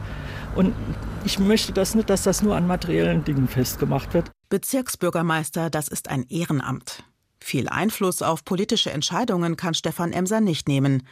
Und 0.56 0.73
ich 1.23 1.39
möchte 1.39 1.73
das 1.73 1.95
nicht, 1.95 2.10
dass 2.10 2.23
das 2.23 2.41
nur 2.41 2.56
an 2.56 2.67
materiellen 2.67 3.23
Dingen 3.23 3.47
festgemacht 3.47 4.13
wird. 4.13 4.32
Bezirksbürgermeister, 4.56 5.70
das 5.70 5.89
ist 5.89 6.08
ein 6.08 6.24
Ehrenamt. 6.30 7.04
Viel 7.41 7.68
Einfluss 7.68 8.22
auf 8.22 8.46
politische 8.46 8.89
Entscheidungen 8.89 9.58
kann 9.58 9.74
Stefan 9.74 10.13
Emser 10.13 10.39
nicht 10.39 10.70
nehmen. 10.70 11.06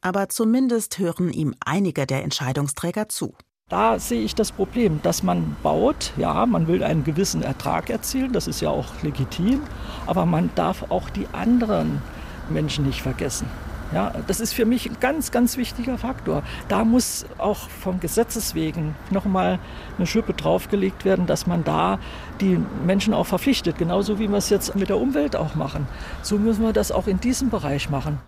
Aber 0.00 0.30
zumindest 0.30 0.98
hören 0.98 1.30
ihm 1.30 1.54
einige 1.60 2.06
der 2.06 2.24
Entscheidungsträger 2.24 3.10
zu. 3.10 3.34
Da 3.68 3.98
sehe 3.98 4.22
ich 4.22 4.34
das 4.34 4.52
Problem, 4.52 5.02
dass 5.02 5.22
man 5.22 5.54
baut, 5.62 6.14
ja, 6.16 6.46
man 6.46 6.66
will 6.66 6.82
einen 6.82 7.04
gewissen 7.04 7.42
Ertrag 7.42 7.90
erzielen, 7.90 8.32
das 8.32 8.46
ist 8.46 8.62
ja 8.62 8.70
auch 8.70 8.86
legitim, 9.02 9.60
aber 10.06 10.24
man 10.24 10.48
darf 10.54 10.90
auch 10.90 11.10
die 11.10 11.26
anderen 11.34 12.00
Menschen 12.48 12.86
nicht 12.86 13.02
vergessen. 13.02 13.50
Ja, 13.92 14.12
das 14.26 14.40
ist 14.40 14.52
für 14.52 14.64
mich 14.64 14.88
ein 14.88 14.96
ganz, 15.00 15.30
ganz 15.30 15.56
wichtiger 15.56 15.98
Faktor. 15.98 16.42
Da 16.68 16.84
muss 16.84 17.26
auch 17.38 17.68
vom 17.68 18.00
Gesetzes 18.00 18.54
wegen 18.54 18.94
nochmal 19.10 19.58
eine 19.96 20.06
Schippe 20.06 20.34
draufgelegt 20.34 21.04
werden, 21.04 21.26
dass 21.26 21.46
man 21.46 21.64
da 21.64 21.98
die 22.40 22.58
Menschen 22.84 23.14
auch 23.14 23.26
verpflichtet, 23.26 23.78
genauso 23.78 24.18
wie 24.18 24.28
wir 24.28 24.36
es 24.36 24.50
jetzt 24.50 24.76
mit 24.76 24.88
der 24.88 24.98
Umwelt 24.98 25.36
auch 25.36 25.54
machen. 25.54 25.86
So 26.22 26.38
müssen 26.38 26.62
wir 26.62 26.72
das 26.72 26.92
auch 26.92 27.06
in 27.06 27.20
diesem 27.20 27.50
Bereich 27.50 27.88
machen. 27.88 28.18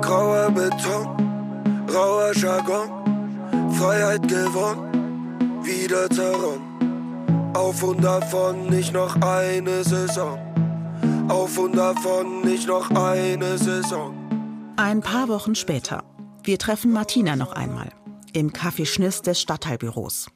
Grauer 0.00 0.50
Beton 0.50 1.22
Rauer 1.92 2.32
Jargon, 2.34 2.88
Freiheit 3.72 4.26
gewonnen, 4.26 5.60
wieder 5.62 6.08
zerronnen. 6.08 7.52
Auf 7.54 7.82
und 7.82 8.02
davon 8.02 8.70
nicht 8.70 8.94
noch 8.94 9.14
eine 9.20 9.84
Saison. 9.84 10.38
Auf 11.32 11.56
und 11.56 11.74
davon 11.74 12.42
nicht 12.42 12.68
noch 12.68 12.90
eine 12.90 13.56
Saison. 13.56 14.14
Ein 14.76 15.00
paar 15.00 15.28
Wochen 15.28 15.54
später. 15.54 16.04
Wir 16.44 16.58
treffen 16.58 16.92
Martina 16.92 17.36
noch 17.36 17.52
einmal. 17.52 17.88
Im 18.34 18.52
Café 18.52 18.84
Schniss 18.84 19.22
des 19.22 19.40
Stadtteilbüros. 19.40 20.26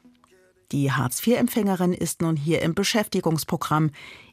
Die 0.73 0.91
Hartz-IV-Empfängerin 0.91 1.93
ist 1.93 2.23
nun 2.23 2.35
hier 2.35 2.63
im 2.63 2.75
Beschäftigungsprogramm, 2.75 3.91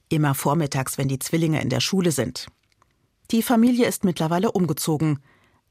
immer 0.07 0.35
vormittags, 0.35 0.97
wenn 0.97 1.09
die 1.09 1.19
Zwillinge 1.19 1.61
in 1.61 1.67
der 1.67 1.81
Schule 1.81 2.13
sind. 2.13 2.47
Die 3.31 3.43
Familie 3.43 3.85
ist 3.85 4.05
mittlerweile 4.05 4.53
umgezogen 4.53 5.19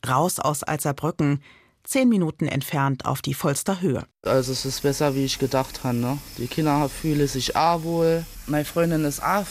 raus 0.07 0.41
aus 0.41 0.63
Alzerbrücken, 0.63 1.43
zehn 1.85 2.11
Minuten 2.11 2.47
entfernt 2.47 3.07
auf 3.07 3.23
die 3.23 3.33
Volster 3.33 3.81
Höhe. 3.81 4.05
Also 4.25 4.53
es 4.53 4.67
ist 4.67 4.83
besser, 4.83 5.15
wie 5.15 5.25
ich 5.25 5.39
gedacht 5.39 5.85
habe. 5.85 5.97
Ne? 5.97 6.19
Die 6.37 6.49
Kinder 6.49 6.87
fühlen 6.91 7.27
sich 7.29 7.57
auch 7.57 7.83
wohl. 7.83 8.27
Meine 8.47 8.67
Freundin 8.67 9.07
ist 9.07 9.23
auch 9.23 9.47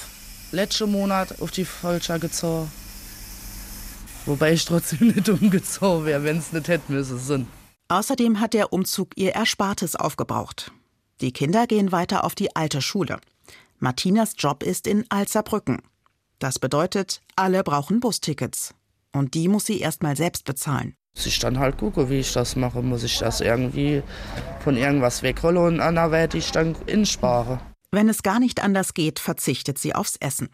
letzten 0.51 0.91
Monat 0.91 1.41
auf 1.41 1.51
die 1.51 1.65
Volster 1.65 2.19
gezogen. 2.19 2.71
Wobei 4.25 4.53
ich 4.53 4.65
trotzdem 4.65 5.07
nicht 5.15 5.29
umgezogen 5.29 6.05
wäre, 6.05 6.23
wenn 6.23 6.37
es 6.37 6.51
nicht 6.51 6.67
hätte 6.67 6.91
müssen 6.91 7.19
sind. 7.19 7.47
Außerdem 7.89 8.39
hat 8.39 8.53
der 8.53 8.71
Umzug 8.71 9.09
ihr 9.15 9.33
Erspartes 9.35 9.95
aufgebraucht. 9.95 10.71
Die 11.19 11.33
Kinder 11.33 11.67
gehen 11.67 11.91
weiter 11.91 12.23
auf 12.23 12.35
die 12.35 12.55
alte 12.55 12.81
Schule. 12.81 13.19
Martinas 13.79 14.33
Job 14.37 14.63
ist 14.63 14.87
in 14.87 15.05
Alzerbrücken. 15.09 15.81
Das 16.39 16.57
bedeutet, 16.57 17.21
alle 17.35 17.63
brauchen 17.63 17.99
Bustickets. 17.99 18.73
Und 19.11 19.33
die 19.33 19.47
muss 19.47 19.65
sie 19.65 19.79
erst 19.79 20.03
mal 20.03 20.15
selbst 20.15 20.45
bezahlen. 20.45 20.95
Muss 21.15 21.25
ich 21.25 21.39
dann 21.39 21.59
halt 21.59 21.77
gucke, 21.77 22.09
wie 22.09 22.19
ich 22.19 22.31
das 22.31 22.55
mache. 22.55 22.81
Muss 22.81 23.03
ich 23.03 23.19
das 23.19 23.41
irgendwie 23.41 24.01
von 24.63 24.77
irgendwas 24.77 25.21
wegrollen 25.21 25.75
und 25.75 25.79
anderweitig 25.81 26.51
dann 26.51 26.75
inspare. 26.85 27.59
Wenn 27.91 28.07
es 28.07 28.23
gar 28.23 28.39
nicht 28.39 28.63
anders 28.63 28.93
geht, 28.93 29.19
verzichtet 29.19 29.77
sie 29.77 29.93
aufs 29.93 30.15
Essen. 30.15 30.49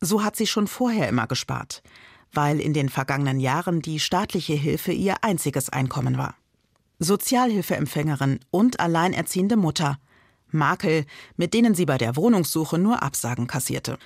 So 0.00 0.22
hat 0.22 0.36
sie 0.36 0.46
schon 0.46 0.66
vorher 0.66 1.08
immer 1.08 1.26
gespart, 1.26 1.82
weil 2.32 2.60
in 2.60 2.74
den 2.74 2.90
vergangenen 2.90 3.40
Jahren 3.40 3.80
die 3.80 3.98
staatliche 3.98 4.52
Hilfe 4.52 4.92
ihr 4.92 5.24
einziges 5.24 5.70
Einkommen 5.70 6.18
war. 6.18 6.34
Sozialhilfeempfängerin 6.98 8.40
und 8.50 8.78
alleinerziehende 8.78 9.56
Mutter. 9.56 9.98
Makel, 10.50 11.06
mit 11.36 11.54
denen 11.54 11.74
sie 11.74 11.86
bei 11.86 11.98
der 11.98 12.14
Wohnungssuche 12.14 12.78
nur 12.78 13.02
Absagen 13.02 13.46
kassierte. 13.46 13.98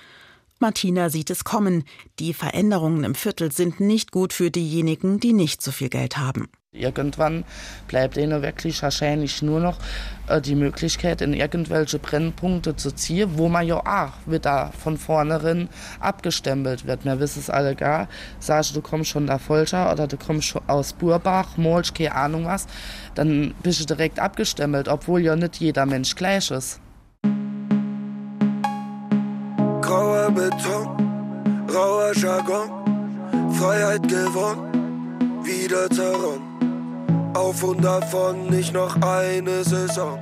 Martina 0.59 1.09
sieht 1.09 1.29
es 1.29 1.43
kommen. 1.43 1.83
Die 2.19 2.33
Veränderungen 2.33 3.03
im 3.03 3.15
Viertel 3.15 3.51
sind 3.51 3.79
nicht 3.79 4.11
gut 4.11 4.31
für 4.31 4.51
diejenigen, 4.51 5.19
die 5.19 5.33
nicht 5.33 5.61
so 5.61 5.71
viel 5.71 5.89
Geld 5.89 6.17
haben. 6.17 6.47
Irgendwann 6.73 7.43
bleibt 7.89 8.15
ihnen 8.15 8.41
wirklich 8.41 8.81
wahrscheinlich 8.81 9.41
nur 9.41 9.59
noch 9.59 9.77
äh, 10.27 10.39
die 10.39 10.55
Möglichkeit, 10.55 11.21
in 11.21 11.33
irgendwelche 11.33 11.99
Brennpunkte 11.99 12.77
zu 12.77 12.95
ziehen, 12.95 13.31
wo 13.33 13.49
man 13.49 13.67
ja 13.67 13.75
auch 13.75 14.13
wieder 14.25 14.71
von 14.79 14.97
vornherein 14.97 15.67
abgestempelt 15.99 16.87
wird. 16.87 17.03
Wir 17.03 17.19
wissen 17.19 17.39
es 17.39 17.49
alle 17.49 17.75
gar. 17.75 18.07
Sagst 18.39 18.73
du, 18.73 18.81
kommst 18.81 19.09
schon 19.09 19.27
da 19.27 19.37
Folter 19.37 19.91
oder 19.91 20.07
du 20.07 20.15
kommst 20.15 20.47
schon 20.47 20.61
aus 20.67 20.93
Burbach, 20.93 21.57
Molsch, 21.57 21.93
keine 21.93 22.15
Ahnung 22.15 22.45
was, 22.45 22.67
dann 23.15 23.53
bist 23.61 23.81
du 23.81 23.85
direkt 23.85 24.19
abgestempelt, 24.19 24.87
obwohl 24.87 25.19
ja 25.19 25.35
nicht 25.35 25.57
jeder 25.57 25.85
Mensch 25.85 26.15
gleich 26.15 26.51
ist. 26.51 26.79
grauer 29.81 30.31
Beton, 30.31 31.67
rauer 31.69 32.13
Jargon, 32.15 32.69
Freiheit 33.59 34.07
gewonnen, 34.07 35.43
wieder 35.43 35.89
zerronnen. 35.89 36.50
Auf 37.33 37.63
und 37.63 37.81
davon 37.81 38.49
nicht 38.49 38.73
noch 38.73 39.01
eine 39.01 39.63
Saison. 39.63 40.19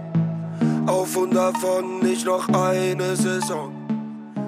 Auf 0.86 1.18
und 1.18 1.34
davon 1.34 2.02
nicht 2.02 2.26
noch 2.26 2.48
eine 2.50 3.16
Saison. 3.16 3.74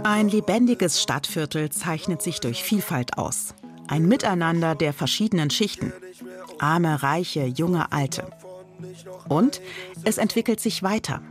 Ein 0.04 0.30
lebendiges 0.30 1.02
Stadtviertel 1.02 1.71
zeichnet 1.71 2.21
sich 2.21 2.39
durch 2.39 2.62
Vielfalt 2.62 3.17
aus. 3.17 3.56
Ein 3.88 4.08
Miteinander 4.08 4.76
der 4.76 4.93
verschiedenen 4.93 5.50
Schichten. 5.50 5.91
Arme, 6.60 7.02
Reiche, 7.02 7.45
junge, 7.45 7.91
Alte. 7.91 8.28
Und 9.28 9.60
es 10.04 10.19
entwickelt 10.19 10.60
sich 10.60 10.84
weiter. 10.84 11.21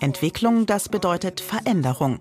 Entwicklung, 0.00 0.66
das 0.66 0.88
bedeutet 0.88 1.40
Veränderung. 1.40 2.18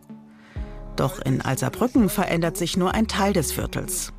Doch 0.95 1.19
in 1.19 1.41
Alserbrücken 1.41 2.09
verändert 2.09 2.57
sich 2.57 2.77
nur 2.77 2.93
ein 2.93 3.07
Teil 3.07 3.33
des 3.33 3.51
Viertels. 3.51 4.13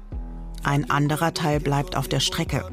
Ein 0.65 0.91
anderer 0.91 1.33
Teil 1.33 1.61
bleibt 1.61 1.97
auf 1.97 2.09
der 2.09 2.21
Strecke. 2.21 2.65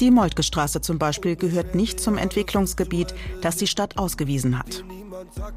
Die 0.00 0.10
Moltke-Straße 0.10 0.80
zum 0.80 0.98
Beispiel 0.98 1.36
gehört 1.36 1.74
nicht 1.74 2.00
zum 2.00 2.18
Entwicklungsgebiet, 2.18 3.14
das 3.40 3.56
die 3.56 3.66
Stadt 3.66 3.96
ausgewiesen 3.98 4.58
hat. 4.58 4.84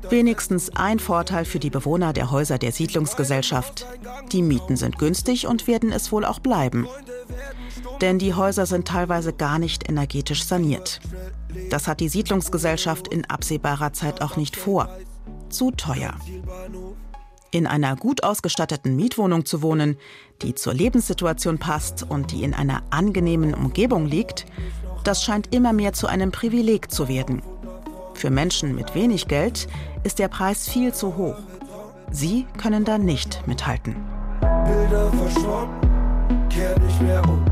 Wenigstens 0.10 0.70
ein 0.76 1.00
Vorteil 1.00 1.46
für 1.46 1.60
die 1.60 1.70
Bewohner 1.70 2.14
der 2.14 2.32
Häuser 2.32 2.58
der 2.58 2.72
Siedlungsgesellschaft. 2.72 3.86
Die 4.32 4.42
Mieten 4.42 4.78
sind 4.78 4.98
günstig 4.98 5.48
und 5.48 5.68
werden 5.68 5.92
es 5.92 6.12
wohl 6.12 6.26
auch 6.26 6.40
bleiben. 6.40 6.88
Denn 8.02 8.20
die 8.20 8.34
Häuser 8.34 8.66
sind 8.66 8.88
teilweise 8.88 9.34
gar 9.34 9.60
nicht 9.60 9.90
energetisch 9.90 10.44
saniert. 10.44 11.02
Das 11.70 11.88
hat 11.88 12.00
die 12.00 12.10
Siedlungsgesellschaft 12.10 13.08
in 13.08 13.26
absehbarer 13.26 13.94
Zeit 13.94 14.22
auch 14.22 14.38
nicht 14.38 14.56
vor. 14.56 14.90
Zu 15.50 15.72
teuer. 15.72 16.14
In 17.52 17.66
einer 17.66 17.96
gut 17.96 18.24
ausgestatteten 18.24 18.96
Mietwohnung 18.96 19.46
zu 19.46 19.62
wohnen, 19.62 19.98
die 20.42 20.54
zur 20.54 20.74
Lebenssituation 20.74 21.58
passt 21.58 22.04
und 22.08 22.32
die 22.32 22.44
in 22.44 22.54
einer 22.54 22.84
angenehmen 22.90 23.54
Umgebung 23.54 24.06
liegt, 24.06 24.46
das 25.04 25.24
scheint 25.24 25.54
immer 25.56 25.72
mehr 25.72 25.94
zu 25.94 26.08
einem 26.08 26.32
Privileg 26.32 26.92
zu 26.92 27.08
werden. 27.08 27.42
Für 28.14 28.30
Menschen 28.30 28.76
mit 28.76 28.96
wenig 28.96 29.28
Geld 29.28 29.68
ist 30.04 30.20
der 30.20 30.28
Preis 30.28 30.68
viel 30.68 30.94
zu 30.94 31.16
hoch. 31.16 31.38
Sie 32.12 32.46
können 32.58 32.84
da 32.84 32.98
nicht 32.98 33.48
mithalten. 33.48 33.96
Bilder 34.42 35.12
verschwommen, 35.14 36.50
kehr 36.50 36.78
nicht 36.80 37.02
mehr 37.02 37.24
um 37.30 37.47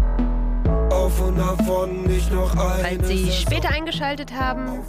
auf 1.06 1.22
und 1.22 1.38
davon 1.38 2.04
nicht 2.04 2.32
noch 2.32 2.52
ein. 2.56 2.98
Falls 2.98 3.08
Sie 3.08 3.32
später 3.32 3.70
eingeschaltet 3.70 4.34
haben, 4.34 4.80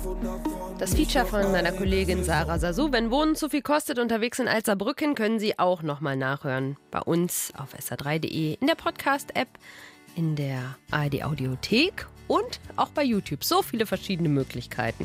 das 0.78 0.94
Feature 0.94 1.26
von 1.26 1.52
meiner 1.52 1.72
Kollegin 1.72 2.24
Sarah 2.24 2.58
Sasu. 2.58 2.90
Wenn 2.90 3.10
Wohnen 3.10 3.36
zu 3.36 3.50
viel 3.50 3.60
kostet 3.60 3.98
unterwegs 3.98 4.38
in 4.38 4.48
Alzerbrücken, 4.48 5.14
können 5.14 5.38
Sie 5.38 5.58
auch 5.58 5.82
nochmal 5.82 6.16
nachhören. 6.16 6.78
Bei 6.90 7.00
uns 7.00 7.52
auf 7.58 7.74
sr3.de, 7.74 8.54
in 8.54 8.66
der 8.66 8.76
Podcast-App, 8.76 9.48
in 10.14 10.36
der 10.36 10.76
ARD 10.90 11.22
Audiothek 11.22 12.06
und 12.28 12.60
auch 12.76 12.88
bei 12.88 13.04
YouTube. 13.04 13.44
So 13.44 13.60
viele 13.60 13.84
verschiedene 13.84 14.30
Möglichkeiten. 14.30 15.04